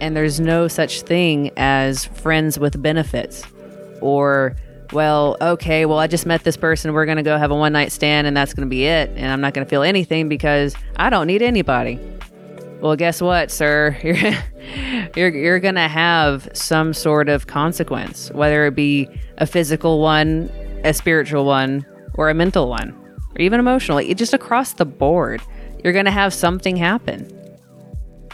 And 0.00 0.14
there's 0.14 0.40
no 0.40 0.68
such 0.68 1.02
thing 1.02 1.50
as 1.56 2.04
friends 2.04 2.58
with 2.58 2.82
benefits 2.82 3.44
or 4.02 4.56
well 4.92 5.36
okay 5.40 5.84
well 5.84 5.98
i 5.98 6.06
just 6.06 6.26
met 6.26 6.44
this 6.44 6.56
person. 6.56 6.92
We're 6.92 7.06
going 7.06 7.16
to 7.16 7.22
go 7.22 7.38
have 7.38 7.50
a 7.50 7.54
one 7.54 7.72
night 7.72 7.92
stand 7.92 8.26
and 8.26 8.36
that's 8.36 8.52
going 8.52 8.66
to 8.66 8.70
be 8.70 8.84
it. 8.84 9.10
And 9.16 9.32
i'm 9.32 9.40
not 9.40 9.54
going 9.54 9.64
to 9.64 9.70
feel 9.70 9.82
anything 9.82 10.28
because 10.28 10.74
i 10.96 11.08
don't 11.08 11.26
need 11.26 11.40
anybody 11.40 11.98
well 12.80 12.96
guess 12.96 13.20
what 13.22 13.50
sir 13.50 13.96
you're 14.04 14.16
you're, 15.16 15.34
you're 15.34 15.60
going 15.60 15.74
to 15.74 15.88
have 15.88 16.48
some 16.52 16.92
sort 16.92 17.28
of 17.28 17.46
consequence 17.46 18.30
whether 18.32 18.66
it 18.66 18.74
be 18.74 19.08
a 19.38 19.46
physical 19.46 20.00
one 20.00 20.50
a 20.84 20.92
spiritual 20.92 21.44
one 21.44 21.84
or 22.14 22.30
a 22.30 22.34
mental 22.34 22.68
one 22.68 22.94
or 23.36 23.42
even 23.42 23.60
emotionally, 23.60 24.12
just 24.14 24.32
across 24.32 24.72
the 24.72 24.86
board, 24.86 25.42
you're 25.84 25.92
going 25.92 26.06
to 26.06 26.10
have 26.10 26.32
something 26.32 26.76
happen. 26.76 27.30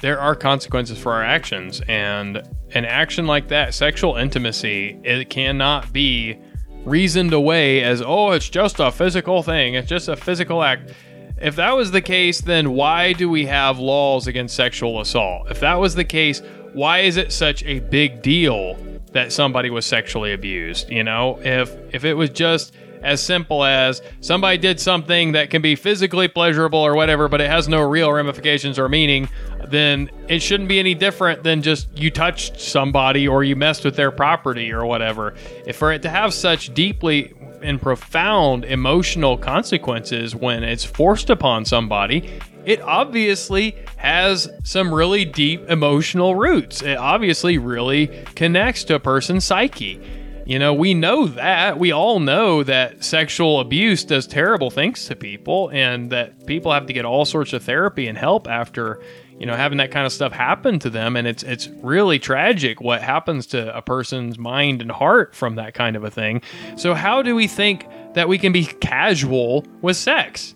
There 0.00 0.18
are 0.18 0.34
consequences 0.34 0.98
for 0.98 1.12
our 1.12 1.22
actions, 1.22 1.80
and 1.88 2.42
an 2.74 2.84
action 2.84 3.26
like 3.26 3.48
that, 3.48 3.74
sexual 3.74 4.16
intimacy, 4.16 4.98
it 5.04 5.28
cannot 5.28 5.92
be 5.92 6.38
reasoned 6.84 7.32
away 7.32 7.82
as, 7.82 8.02
oh, 8.02 8.30
it's 8.32 8.48
just 8.48 8.80
a 8.80 8.90
physical 8.90 9.42
thing, 9.42 9.74
it's 9.74 9.88
just 9.88 10.08
a 10.08 10.16
physical 10.16 10.62
act. 10.62 10.92
If 11.40 11.56
that 11.56 11.76
was 11.76 11.90
the 11.90 12.00
case, 12.00 12.40
then 12.40 12.72
why 12.72 13.12
do 13.12 13.28
we 13.28 13.46
have 13.46 13.78
laws 13.78 14.26
against 14.26 14.54
sexual 14.54 15.00
assault? 15.00 15.50
If 15.50 15.60
that 15.60 15.74
was 15.74 15.94
the 15.94 16.04
case, 16.04 16.40
why 16.72 17.00
is 17.00 17.16
it 17.16 17.32
such 17.32 17.64
a 17.64 17.80
big 17.80 18.22
deal 18.22 18.76
that 19.12 19.32
somebody 19.32 19.70
was 19.70 19.84
sexually 19.86 20.32
abused? 20.32 20.90
You 20.90 21.04
know, 21.04 21.38
if 21.42 21.74
if 21.94 22.04
it 22.04 22.14
was 22.14 22.30
just 22.30 22.74
as 23.02 23.20
simple 23.20 23.64
as 23.64 24.00
somebody 24.20 24.58
did 24.58 24.78
something 24.80 25.32
that 25.32 25.50
can 25.50 25.60
be 25.60 25.74
physically 25.74 26.28
pleasurable 26.28 26.78
or 26.78 26.94
whatever, 26.94 27.28
but 27.28 27.40
it 27.40 27.50
has 27.50 27.68
no 27.68 27.80
real 27.80 28.12
ramifications 28.12 28.78
or 28.78 28.88
meaning, 28.88 29.28
then 29.66 30.10
it 30.28 30.40
shouldn't 30.40 30.68
be 30.68 30.78
any 30.78 30.94
different 30.94 31.42
than 31.42 31.62
just 31.62 31.88
you 31.98 32.10
touched 32.10 32.60
somebody 32.60 33.26
or 33.26 33.42
you 33.42 33.56
messed 33.56 33.84
with 33.84 33.96
their 33.96 34.10
property 34.10 34.72
or 34.72 34.86
whatever. 34.86 35.34
If 35.66 35.76
for 35.76 35.92
it 35.92 36.02
to 36.02 36.10
have 36.10 36.32
such 36.32 36.72
deeply 36.74 37.34
and 37.62 37.80
profound 37.80 38.64
emotional 38.64 39.36
consequences 39.36 40.34
when 40.34 40.62
it's 40.64 40.84
forced 40.84 41.30
upon 41.30 41.64
somebody, 41.64 42.40
it 42.64 42.80
obviously 42.80 43.76
has 43.96 44.48
some 44.64 44.92
really 44.92 45.24
deep 45.24 45.68
emotional 45.68 46.34
roots. 46.34 46.82
It 46.82 46.96
obviously 46.96 47.58
really 47.58 48.08
connects 48.34 48.84
to 48.84 48.94
a 48.94 49.00
person's 49.00 49.44
psyche. 49.44 50.00
You 50.44 50.58
know, 50.58 50.74
we 50.74 50.92
know 50.94 51.26
that. 51.26 51.78
We 51.78 51.92
all 51.92 52.18
know 52.18 52.62
that 52.64 53.04
sexual 53.04 53.60
abuse 53.60 54.04
does 54.04 54.26
terrible 54.26 54.70
things 54.70 55.06
to 55.06 55.16
people 55.16 55.70
and 55.72 56.10
that 56.10 56.46
people 56.46 56.72
have 56.72 56.86
to 56.86 56.92
get 56.92 57.04
all 57.04 57.24
sorts 57.24 57.52
of 57.52 57.62
therapy 57.62 58.08
and 58.08 58.18
help 58.18 58.48
after, 58.48 59.00
you 59.38 59.46
know, 59.46 59.56
having 59.56 59.78
that 59.78 59.90
kind 59.90 60.06
of 60.06 60.12
stuff 60.12 60.32
happen 60.32 60.78
to 60.80 60.90
them 60.90 61.16
and 61.16 61.26
it's 61.26 61.42
it's 61.42 61.68
really 61.82 62.18
tragic 62.18 62.80
what 62.80 63.02
happens 63.02 63.46
to 63.48 63.76
a 63.76 63.82
person's 63.82 64.38
mind 64.38 64.82
and 64.82 64.90
heart 64.90 65.34
from 65.34 65.56
that 65.56 65.74
kind 65.74 65.96
of 65.96 66.04
a 66.04 66.10
thing. 66.10 66.42
So 66.76 66.94
how 66.94 67.22
do 67.22 67.34
we 67.34 67.46
think 67.46 67.86
that 68.14 68.28
we 68.28 68.38
can 68.38 68.52
be 68.52 68.64
casual 68.64 69.66
with 69.80 69.96
sex? 69.96 70.54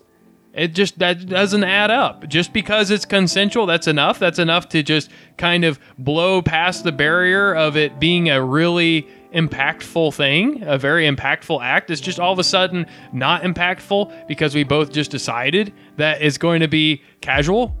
It 0.53 0.73
just 0.73 0.97
that 0.99 1.27
doesn't 1.27 1.63
add 1.63 1.91
up. 1.91 2.27
Just 2.27 2.51
because 2.51 2.89
it's 2.89 3.05
consensual, 3.05 3.67
that's 3.67 3.87
enough. 3.87 4.17
That's 4.17 4.39
enough 4.39 4.67
to 4.69 4.81
just 4.81 5.11
kind 5.37 5.63
of 5.63 5.79
blow 5.99 6.41
past 6.41 6.83
the 6.83 6.91
barrier 6.91 7.53
of 7.53 7.77
it 7.77 7.99
being 7.99 8.29
a 8.29 8.41
really 8.43 9.07
impactful 9.33 10.15
thing, 10.15 10.63
a 10.63 10.77
very 10.77 11.07
impactful 11.07 11.61
act. 11.61 11.91
It's 11.91 12.01
just 12.01 12.19
all 12.19 12.33
of 12.33 12.39
a 12.39 12.43
sudden 12.43 12.87
not 13.13 13.43
impactful 13.43 14.27
because 14.27 14.55
we 14.55 14.63
both 14.63 14.91
just 14.91 15.11
decided 15.11 15.73
that 15.97 16.21
it's 16.23 16.39
going 16.39 16.61
to 16.61 16.67
be 16.67 17.03
casual. 17.21 17.77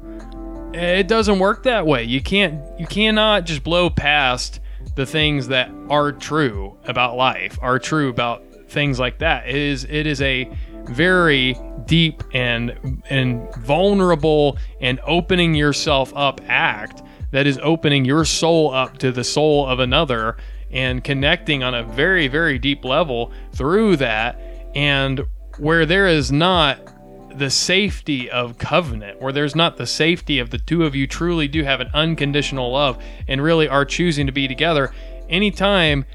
It 0.73 1.07
doesn't 1.07 1.39
work 1.39 1.63
that 1.63 1.85
way. 1.85 2.03
You 2.03 2.21
can't 2.21 2.61
you 2.79 2.85
cannot 2.87 3.45
just 3.45 3.63
blow 3.63 3.89
past 3.89 4.59
the 4.95 5.05
things 5.05 5.47
that 5.47 5.71
are 5.89 6.11
true 6.11 6.77
about 6.85 7.15
life, 7.15 7.57
are 7.61 7.79
true 7.79 8.09
about 8.09 8.43
things 8.67 8.99
like 8.99 9.19
that. 9.19 9.47
It 9.47 9.55
is 9.55 9.85
it 9.85 10.05
is 10.05 10.21
a 10.21 10.51
very 10.85 11.57
deep 11.85 12.23
and 12.33 13.01
and 13.09 13.53
vulnerable 13.55 14.57
and 14.81 14.99
opening 15.05 15.55
yourself 15.55 16.13
up 16.15 16.41
act 16.47 17.03
that 17.31 17.47
is 17.47 17.59
opening 17.61 18.05
your 18.05 18.25
soul 18.25 18.73
up 18.73 18.97
to 18.97 19.11
the 19.11 19.23
soul 19.23 19.65
of 19.67 19.79
another 19.79 20.37
and 20.71 21.03
connecting 21.03 21.63
on 21.63 21.73
a 21.73 21.83
very 21.83 22.27
very 22.27 22.57
deep 22.57 22.83
level 22.85 23.31
through 23.53 23.95
that 23.95 24.39
and 24.75 25.25
where 25.57 25.85
there 25.85 26.07
is 26.07 26.31
not 26.31 26.79
the 27.37 27.49
safety 27.49 28.29
of 28.29 28.57
covenant, 28.57 29.21
where 29.21 29.31
there's 29.31 29.55
not 29.55 29.77
the 29.77 29.85
safety 29.85 30.39
of 30.39 30.49
the 30.49 30.57
two 30.57 30.83
of 30.83 30.95
you 30.95 31.07
truly 31.07 31.47
do 31.47 31.63
have 31.63 31.79
an 31.79 31.89
unconditional 31.93 32.71
love 32.71 33.01
and 33.27 33.41
really 33.41 33.67
are 33.67 33.85
choosing 33.85 34.25
to 34.25 34.31
be 34.31 34.47
together, 34.47 34.91
anytime 35.29 36.05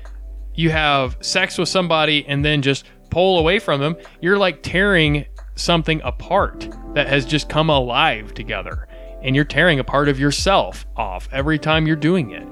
you 0.55 0.71
have 0.71 1.17
sex 1.21 1.59
with 1.59 1.69
somebody 1.69 2.25
and 2.27 2.45
then 2.45 2.63
just 2.63 2.85
pull 3.11 3.39
away 3.39 3.59
from 3.59 3.81
them, 3.81 3.97
you're 4.21 4.39
like 4.39 4.63
tearing 4.63 5.25
something 5.55 6.01
apart 6.03 6.69
that 6.95 7.07
has 7.07 7.25
just 7.25 7.49
come 7.49 7.71
alive 7.71 8.35
together. 8.35 8.89
And 9.23 9.37
you're 9.37 9.45
tearing 9.45 9.79
a 9.79 9.85
part 9.85 10.09
of 10.09 10.19
yourself 10.19 10.85
off 10.97 11.29
every 11.31 11.59
time 11.59 11.87
you're 11.87 11.95
doing 11.95 12.33
it. 12.33 12.47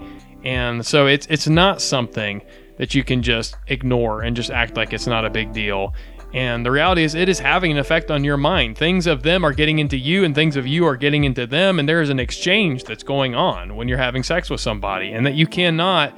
And 0.44 0.86
so 0.86 1.06
it's 1.06 1.26
it's 1.28 1.48
not 1.48 1.82
something 1.82 2.42
that 2.78 2.94
you 2.94 3.04
can 3.04 3.22
just 3.22 3.56
ignore 3.66 4.22
and 4.22 4.36
just 4.36 4.50
act 4.50 4.76
like 4.76 4.92
it's 4.92 5.06
not 5.06 5.24
a 5.24 5.30
big 5.30 5.52
deal. 5.52 5.94
And 6.32 6.64
the 6.64 6.70
reality 6.70 7.02
is, 7.02 7.14
it 7.14 7.28
is 7.28 7.40
having 7.40 7.72
an 7.72 7.78
effect 7.78 8.10
on 8.10 8.22
your 8.22 8.36
mind. 8.36 8.78
Things 8.78 9.06
of 9.06 9.22
them 9.22 9.44
are 9.44 9.52
getting 9.52 9.80
into 9.80 9.96
you, 9.96 10.24
and 10.24 10.34
things 10.34 10.56
of 10.56 10.66
you 10.66 10.86
are 10.86 10.96
getting 10.96 11.24
into 11.24 11.46
them. 11.46 11.78
And 11.78 11.88
there 11.88 12.00
is 12.00 12.10
an 12.10 12.20
exchange 12.20 12.84
that's 12.84 13.02
going 13.02 13.34
on 13.34 13.74
when 13.74 13.88
you're 13.88 13.98
having 13.98 14.22
sex 14.22 14.48
with 14.48 14.60
somebody, 14.60 15.12
and 15.12 15.26
that 15.26 15.34
you 15.34 15.46
cannot 15.46 16.16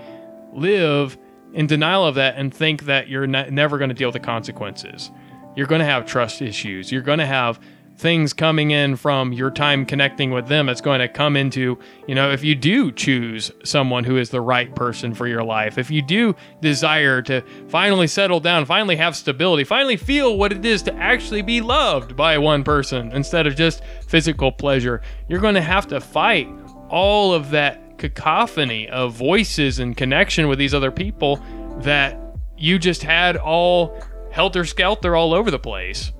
live 0.52 1.16
in 1.54 1.66
denial 1.66 2.06
of 2.06 2.14
that 2.16 2.36
and 2.36 2.52
think 2.52 2.84
that 2.84 3.08
you're 3.08 3.26
ne- 3.26 3.50
never 3.50 3.78
going 3.78 3.88
to 3.88 3.94
deal 3.94 4.08
with 4.08 4.14
the 4.14 4.20
consequences. 4.20 5.10
You're 5.56 5.66
going 5.66 5.80
to 5.80 5.86
have 5.86 6.06
trust 6.06 6.42
issues. 6.42 6.90
You're 6.90 7.02
going 7.02 7.18
to 7.18 7.26
have 7.26 7.60
things 7.96 8.32
coming 8.32 8.70
in 8.70 8.96
from 8.96 9.32
your 9.32 9.50
time 9.50 9.86
connecting 9.86 10.30
with 10.30 10.48
them. 10.48 10.68
It's 10.68 10.80
going 10.80 11.00
to 11.00 11.08
come 11.08 11.36
into, 11.36 11.78
you 12.06 12.14
know, 12.14 12.30
if 12.30 12.42
you 12.42 12.54
do 12.54 12.90
choose 12.90 13.52
someone 13.64 14.04
who 14.04 14.16
is 14.16 14.30
the 14.30 14.40
right 14.40 14.74
person 14.74 15.14
for 15.14 15.26
your 15.26 15.44
life, 15.44 15.78
if 15.78 15.90
you 15.90 16.02
do 16.02 16.34
desire 16.60 17.22
to 17.22 17.42
finally 17.68 18.06
settle 18.06 18.40
down, 18.40 18.64
finally 18.64 18.96
have 18.96 19.14
stability, 19.14 19.64
finally 19.64 19.96
feel 19.96 20.36
what 20.36 20.52
it 20.52 20.64
is 20.64 20.82
to 20.82 20.94
actually 20.94 21.42
be 21.42 21.60
loved 21.60 22.16
by 22.16 22.38
one 22.38 22.64
person 22.64 23.12
instead 23.12 23.46
of 23.46 23.54
just 23.54 23.82
physical 24.06 24.50
pleasure, 24.50 25.00
you're 25.28 25.40
going 25.40 25.54
to 25.54 25.60
have 25.60 25.86
to 25.86 26.00
fight 26.00 26.48
all 26.88 27.32
of 27.32 27.50
that 27.50 27.98
cacophony 27.98 28.88
of 28.88 29.14
voices 29.14 29.78
and 29.78 29.96
connection 29.96 30.48
with 30.48 30.58
these 30.58 30.74
other 30.74 30.90
people 30.90 31.40
that 31.78 32.18
you 32.58 32.78
just 32.78 33.02
had 33.02 33.36
all 33.36 34.00
helter 34.30 34.64
skelter 34.64 35.14
all 35.14 35.34
over 35.34 35.50
the 35.50 35.58
place. 35.58 36.12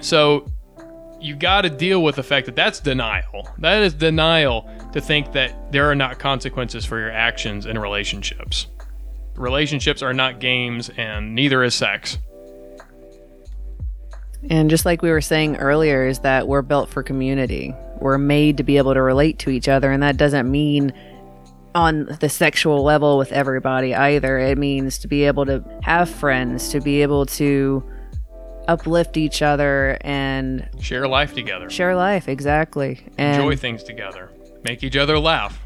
So 0.00 0.46
you 1.20 1.36
got 1.36 1.62
to 1.62 1.70
deal 1.70 2.02
with 2.02 2.16
the 2.16 2.22
fact 2.22 2.46
that 2.46 2.56
that's 2.56 2.80
denial. 2.80 3.48
That 3.58 3.82
is 3.82 3.94
denial 3.94 4.68
to 4.92 5.00
think 5.00 5.32
that 5.32 5.70
there 5.72 5.90
are 5.90 5.94
not 5.94 6.18
consequences 6.18 6.84
for 6.84 6.98
your 6.98 7.10
actions 7.10 7.66
in 7.66 7.78
relationships. 7.78 8.66
Relationships 9.36 10.02
are 10.02 10.12
not 10.12 10.40
games, 10.40 10.90
and 10.96 11.34
neither 11.34 11.62
is 11.62 11.74
sex. 11.74 12.18
And 14.48 14.70
just 14.70 14.86
like 14.86 15.02
we 15.02 15.10
were 15.10 15.20
saying 15.20 15.56
earlier, 15.58 16.06
is 16.06 16.20
that 16.20 16.48
we're 16.48 16.62
built 16.62 16.88
for 16.88 17.02
community. 17.02 17.74
We're 17.98 18.18
made 18.18 18.56
to 18.56 18.62
be 18.62 18.78
able 18.78 18.94
to 18.94 19.02
relate 19.02 19.38
to 19.40 19.50
each 19.50 19.68
other, 19.68 19.92
and 19.92 20.02
that 20.02 20.16
doesn't 20.16 20.50
mean 20.50 20.92
on 21.74 22.06
the 22.20 22.28
sexual 22.28 22.82
level 22.82 23.18
with 23.18 23.30
everybody 23.32 23.94
either. 23.94 24.38
It 24.38 24.58
means 24.58 24.98
to 24.98 25.08
be 25.08 25.24
able 25.24 25.46
to 25.46 25.62
have 25.82 26.10
friends, 26.10 26.70
to 26.70 26.80
be 26.80 27.02
able 27.02 27.26
to 27.26 27.84
uplift 28.70 29.16
each 29.16 29.42
other 29.42 29.98
and 30.02 30.68
Share 30.80 31.08
life 31.08 31.34
together, 31.34 31.68
share 31.70 31.96
life 31.96 32.28
exactly. 32.28 33.00
And 33.18 33.42
enjoy 33.42 33.56
things 33.56 33.82
together, 33.82 34.30
make 34.64 34.82
each 34.84 34.96
other 34.96 35.18
laugh. 35.18 35.60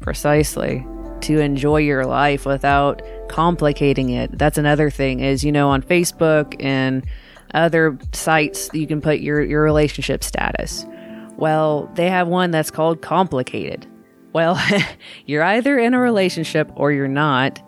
precisely. 0.00 0.86
To 1.22 1.38
enjoy 1.38 1.78
your 1.78 2.06
life 2.06 2.46
without 2.46 3.02
complicating 3.28 4.08
it. 4.10 4.38
That's 4.38 4.56
another 4.56 4.88
thing 4.90 5.20
is 5.20 5.44
you 5.44 5.52
know 5.52 5.68
on 5.68 5.82
facebook 5.82 6.56
and 6.58 7.04
other 7.52 7.98
sites 8.12 8.70
you 8.72 8.86
can 8.86 9.00
put 9.02 9.20
your 9.20 9.42
your 9.42 9.62
relationship 9.62 10.24
status. 10.24 10.86
Well 11.36 11.90
they 11.94 12.08
have 12.08 12.26
one 12.28 12.50
that's 12.50 12.70
called 12.70 13.02
complicated. 13.02 13.86
Well 14.32 14.58
you're 15.26 15.42
either 15.42 15.78
in 15.78 15.92
a 15.94 16.00
relationship 16.00 16.70
or 16.74 16.90
you're 16.92 17.08
not 17.08 17.60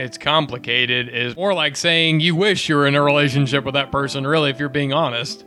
It's 0.00 0.16
complicated 0.16 1.10
is 1.10 1.36
more 1.36 1.52
like 1.52 1.76
saying 1.76 2.20
you 2.20 2.34
wish 2.34 2.70
you 2.70 2.76
were 2.76 2.86
in 2.86 2.94
a 2.94 3.02
relationship 3.02 3.64
with 3.64 3.74
that 3.74 3.92
person, 3.92 4.26
really, 4.26 4.48
if 4.48 4.58
you're 4.58 4.70
being 4.70 4.94
honest. 4.94 5.44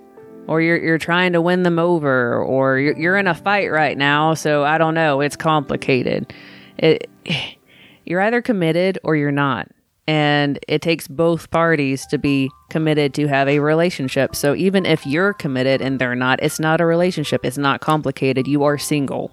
or 0.47 0.61
you're 0.61 0.77
you're 0.77 0.99
trying 0.99 1.33
to 1.33 1.41
win 1.41 1.63
them 1.63 1.79
over, 1.79 2.37
or 2.37 2.77
you're 2.77 2.95
you're 2.95 3.17
in 3.17 3.25
a 3.25 3.33
fight 3.33 3.71
right 3.71 3.97
now. 3.97 4.35
So 4.35 4.63
I 4.63 4.77
don't 4.77 4.93
know. 4.93 5.21
It's 5.21 5.35
complicated. 5.35 6.31
It 6.77 7.09
you're 8.05 8.21
either 8.21 8.43
committed 8.43 8.99
or 9.03 9.15
you're 9.15 9.31
not, 9.31 9.69
and 10.07 10.59
it 10.67 10.83
takes 10.83 11.07
both 11.07 11.49
parties 11.49 12.05
to 12.07 12.19
be 12.19 12.51
committed 12.69 13.15
to 13.15 13.27
have 13.27 13.47
a 13.47 13.57
relationship. 13.57 14.35
So 14.35 14.53
even 14.53 14.85
if 14.85 15.03
you're 15.07 15.33
committed 15.33 15.81
and 15.81 15.97
they're 15.97 16.13
not, 16.13 16.43
it's 16.43 16.59
not 16.59 16.79
a 16.79 16.85
relationship. 16.85 17.43
It's 17.43 17.57
not 17.57 17.81
complicated. 17.81 18.47
You 18.47 18.63
are 18.63 18.77
single. 18.77 19.31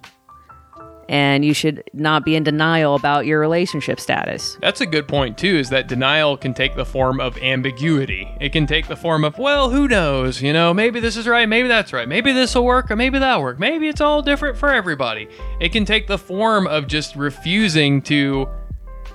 And 1.10 1.44
you 1.44 1.54
should 1.54 1.82
not 1.92 2.24
be 2.24 2.36
in 2.36 2.44
denial 2.44 2.94
about 2.94 3.26
your 3.26 3.40
relationship 3.40 3.98
status. 3.98 4.56
That's 4.60 4.80
a 4.80 4.86
good 4.86 5.08
point, 5.08 5.36
too, 5.36 5.56
is 5.56 5.68
that 5.70 5.88
denial 5.88 6.36
can 6.36 6.54
take 6.54 6.76
the 6.76 6.84
form 6.84 7.18
of 7.18 7.36
ambiguity. 7.38 8.32
It 8.40 8.52
can 8.52 8.64
take 8.64 8.86
the 8.86 8.94
form 8.94 9.24
of, 9.24 9.36
well, 9.36 9.70
who 9.70 9.88
knows? 9.88 10.40
You 10.40 10.52
know, 10.52 10.72
maybe 10.72 11.00
this 11.00 11.16
is 11.16 11.26
right, 11.26 11.48
maybe 11.48 11.66
that's 11.66 11.92
right, 11.92 12.08
maybe 12.08 12.30
this 12.32 12.54
will 12.54 12.64
work, 12.64 12.92
or 12.92 12.96
maybe 12.96 13.18
that'll 13.18 13.42
work. 13.42 13.58
Maybe 13.58 13.88
it's 13.88 14.00
all 14.00 14.22
different 14.22 14.56
for 14.56 14.68
everybody. 14.68 15.28
It 15.60 15.72
can 15.72 15.84
take 15.84 16.06
the 16.06 16.16
form 16.16 16.68
of 16.68 16.86
just 16.86 17.16
refusing 17.16 18.02
to 18.02 18.48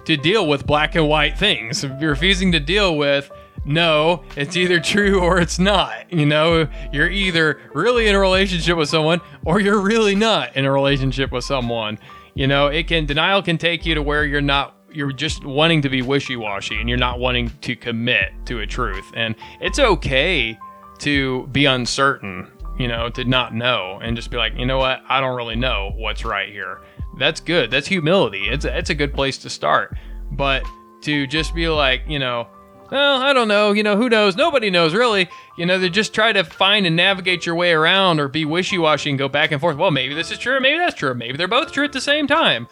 to 0.04 0.18
deal 0.18 0.48
with 0.48 0.68
black 0.68 0.96
and 0.96 1.08
white 1.08 1.38
things, 1.38 1.88
refusing 2.02 2.52
to 2.52 2.60
deal 2.60 2.98
with 2.98 3.32
no, 3.66 4.24
it's 4.36 4.56
either 4.56 4.80
true 4.80 5.20
or 5.20 5.40
it's 5.40 5.58
not. 5.58 6.12
You 6.12 6.26
know, 6.26 6.68
you're 6.94 7.10
either 7.10 7.60
really 7.74 8.08
in 8.08 8.16
a 8.16 8.20
relationship 8.20 8.78
with 8.78 8.90
someone 8.90 9.22
or 9.44 9.60
you're 9.60 9.80
really 9.80 10.16
not 10.16 10.56
in 10.56 10.66
a 10.66 10.72
relationship 10.72 11.32
with 11.32 11.44
someone. 11.44 11.98
You 12.36 12.48
know, 12.48 12.68
it 12.68 12.88
can 12.88 13.06
denial 13.06 13.42
can 13.42 13.58
take 13.58 13.86
you 13.86 13.96
to 13.96 14.02
where 14.02 14.24
you're 14.24 14.42
not 14.42 14.76
you're 14.92 15.12
just 15.12 15.44
wanting 15.44 15.82
to 15.82 15.90
be 15.90 16.02
wishy-washy 16.02 16.80
and 16.80 16.88
you're 16.88 16.98
not 16.98 17.20
wanting 17.20 17.52
to 17.62 17.76
commit 17.76 18.32
to 18.46 18.62
a 18.62 18.68
truth. 18.68 19.12
And 19.14 19.36
it's 19.60 19.78
okay 19.78 20.58
to 21.00 21.48
be 21.48 21.66
uncertain, 21.66 22.50
you 22.80 22.88
know, 22.88 23.10
to 23.10 23.26
not 23.26 23.54
know 23.54 24.00
and 24.02 24.16
just 24.16 24.32
be 24.32 24.38
like, 24.38 24.58
"You 24.58 24.66
know 24.66 24.78
what? 24.78 25.02
I 25.10 25.20
don't 25.20 25.36
really 25.36 25.56
know 25.56 25.92
what's 25.96 26.24
right 26.24 26.50
here." 26.50 26.82
That's 27.18 27.40
good. 27.40 27.72
That's 27.72 27.88
humility. 27.88 28.48
It's 28.48 28.66
a, 28.66 28.78
it's 28.78 28.90
a 28.90 28.96
good 28.96 29.14
place 29.14 29.38
to 29.40 29.50
start. 29.50 29.98
But 30.32 30.64
to 31.02 31.28
just 31.28 31.54
be 31.54 31.70
like, 31.70 32.04
you 32.08 32.20
know, 32.20 32.48
well, 32.96 33.22
I 33.22 33.34
don't 33.34 33.50
know, 33.50 33.74
you 33.74 33.84
know, 33.84 33.98
who 33.98 34.08
knows? 34.08 34.38
Nobody 34.38 34.70
knows 34.70 34.94
really. 34.94 35.28
You 35.58 35.66
know, 35.66 35.78
to 35.80 35.90
just 35.90 36.14
try 36.14 36.32
to 36.32 36.44
find 36.44 36.86
and 36.86 36.96
navigate 36.96 37.46
your 37.46 37.56
way 37.56 37.74
around 37.74 38.20
or 38.20 38.30
be 38.30 38.46
wishy 38.46 38.78
washy 38.78 39.10
and 39.10 39.20
go 39.20 39.28
back 39.28 39.52
and 39.52 39.60
forth. 39.60 39.76
Well, 39.76 39.92
maybe 39.92 40.14
this 40.14 40.32
is 40.32 40.40
true, 40.40 40.60
maybe 40.62 40.78
that's 40.78 40.96
true, 40.96 41.14
maybe 41.14 41.38
they're 41.38 41.48
both 41.48 41.74
true 41.74 41.84
at 41.84 41.92
the 41.92 42.02
same 42.02 42.26
time. 42.26 42.68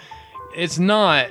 It's 0.56 0.80
not 0.80 1.30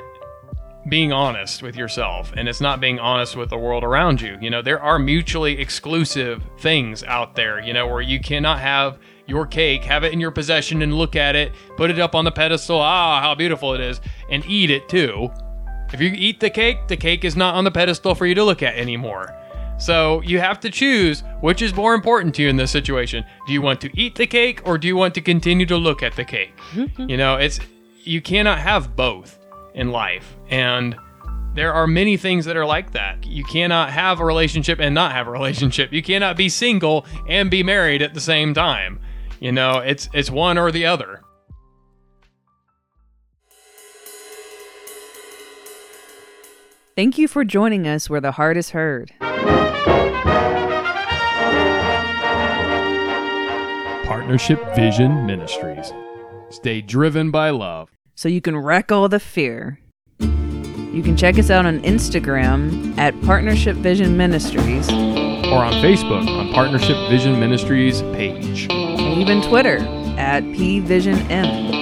being 0.88 1.12
honest 1.12 1.62
with 1.62 1.76
yourself 1.76 2.32
and 2.36 2.48
it's 2.48 2.60
not 2.60 2.80
being 2.80 2.98
honest 2.98 3.34
with 3.36 3.48
the 3.50 3.56
world 3.56 3.82
around 3.82 4.20
you. 4.20 4.36
You 4.40 4.50
know, 4.50 4.60
there 4.60 4.80
are 4.80 4.98
mutually 4.98 5.58
exclusive 5.58 6.42
things 6.58 7.02
out 7.04 7.34
there, 7.34 7.60
you 7.60 7.72
know, 7.72 7.86
where 7.86 8.02
you 8.02 8.20
cannot 8.20 8.60
have 8.60 8.98
your 9.26 9.46
cake, 9.46 9.84
have 9.84 10.04
it 10.04 10.12
in 10.12 10.20
your 10.20 10.32
possession 10.32 10.82
and 10.82 10.92
look 10.94 11.16
at 11.16 11.34
it, 11.34 11.52
put 11.76 11.90
it 11.90 11.98
up 11.98 12.14
on 12.14 12.24
the 12.24 12.32
pedestal, 12.32 12.78
ah, 12.78 13.20
how 13.22 13.34
beautiful 13.34 13.72
it 13.72 13.80
is, 13.80 14.00
and 14.28 14.44
eat 14.44 14.70
it 14.70 14.88
too. 14.88 15.30
If 15.92 16.00
you 16.00 16.10
eat 16.14 16.40
the 16.40 16.50
cake, 16.50 16.88
the 16.88 16.96
cake 16.96 17.24
is 17.24 17.36
not 17.36 17.54
on 17.54 17.64
the 17.64 17.70
pedestal 17.70 18.14
for 18.14 18.26
you 18.26 18.34
to 18.34 18.44
look 18.44 18.62
at 18.62 18.74
anymore. 18.76 19.34
So 19.78 20.20
you 20.22 20.38
have 20.38 20.60
to 20.60 20.70
choose 20.70 21.22
which 21.40 21.60
is 21.60 21.74
more 21.74 21.94
important 21.94 22.34
to 22.36 22.42
you 22.42 22.48
in 22.48 22.56
this 22.56 22.70
situation. 22.70 23.24
Do 23.46 23.52
you 23.52 23.60
want 23.60 23.80
to 23.80 23.90
eat 24.00 24.14
the 24.14 24.26
cake 24.26 24.62
or 24.64 24.78
do 24.78 24.86
you 24.86 24.96
want 24.96 25.14
to 25.14 25.20
continue 25.20 25.66
to 25.66 25.76
look 25.76 26.02
at 26.02 26.14
the 26.14 26.24
cake? 26.24 26.56
Mm-hmm. 26.72 27.10
you 27.10 27.16
know, 27.16 27.36
it's 27.36 27.58
you 28.04 28.20
cannot 28.20 28.58
have 28.58 28.94
both 28.96 29.38
in 29.74 29.90
life. 29.90 30.36
And 30.48 30.96
there 31.54 31.72
are 31.72 31.86
many 31.86 32.16
things 32.16 32.44
that 32.46 32.56
are 32.56 32.64
like 32.64 32.92
that. 32.92 33.26
You 33.26 33.44
cannot 33.44 33.90
have 33.90 34.20
a 34.20 34.24
relationship 34.24 34.78
and 34.80 34.94
not 34.94 35.12
have 35.12 35.26
a 35.26 35.30
relationship. 35.30 35.92
You 35.92 36.02
cannot 36.02 36.36
be 36.36 36.48
single 36.48 37.04
and 37.28 37.50
be 37.50 37.62
married 37.62 38.02
at 38.02 38.14
the 38.14 38.20
same 38.20 38.54
time. 38.54 39.00
You 39.40 39.52
know, 39.52 39.78
it's 39.78 40.08
it's 40.14 40.30
one 40.30 40.56
or 40.56 40.70
the 40.70 40.86
other. 40.86 41.21
Thank 47.02 47.18
you 47.18 47.26
for 47.26 47.42
joining 47.44 47.88
us 47.88 48.08
where 48.08 48.20
the 48.20 48.30
heart 48.30 48.56
is 48.56 48.70
heard. 48.70 49.10
Partnership 54.06 54.60
Vision 54.76 55.26
Ministries. 55.26 55.92
Stay 56.50 56.80
driven 56.80 57.32
by 57.32 57.50
love. 57.50 57.90
So 58.14 58.28
you 58.28 58.40
can 58.40 58.56
wreck 58.56 58.92
all 58.92 59.08
the 59.08 59.18
fear. 59.18 59.80
You 60.20 61.02
can 61.02 61.16
check 61.16 61.40
us 61.40 61.50
out 61.50 61.66
on 61.66 61.80
Instagram 61.80 62.96
at 62.98 63.20
Partnership 63.22 63.74
Vision 63.78 64.16
Ministries 64.16 64.88
Or 64.88 65.64
on 65.64 65.72
Facebook 65.82 66.28
on 66.28 66.52
Partnership 66.54 66.96
Vision 67.10 67.40
Ministries 67.40 68.00
page. 68.14 68.68
and 68.70 69.20
even 69.20 69.42
Twitter 69.42 69.78
at 70.18 70.44
PVisionM. 70.44 71.81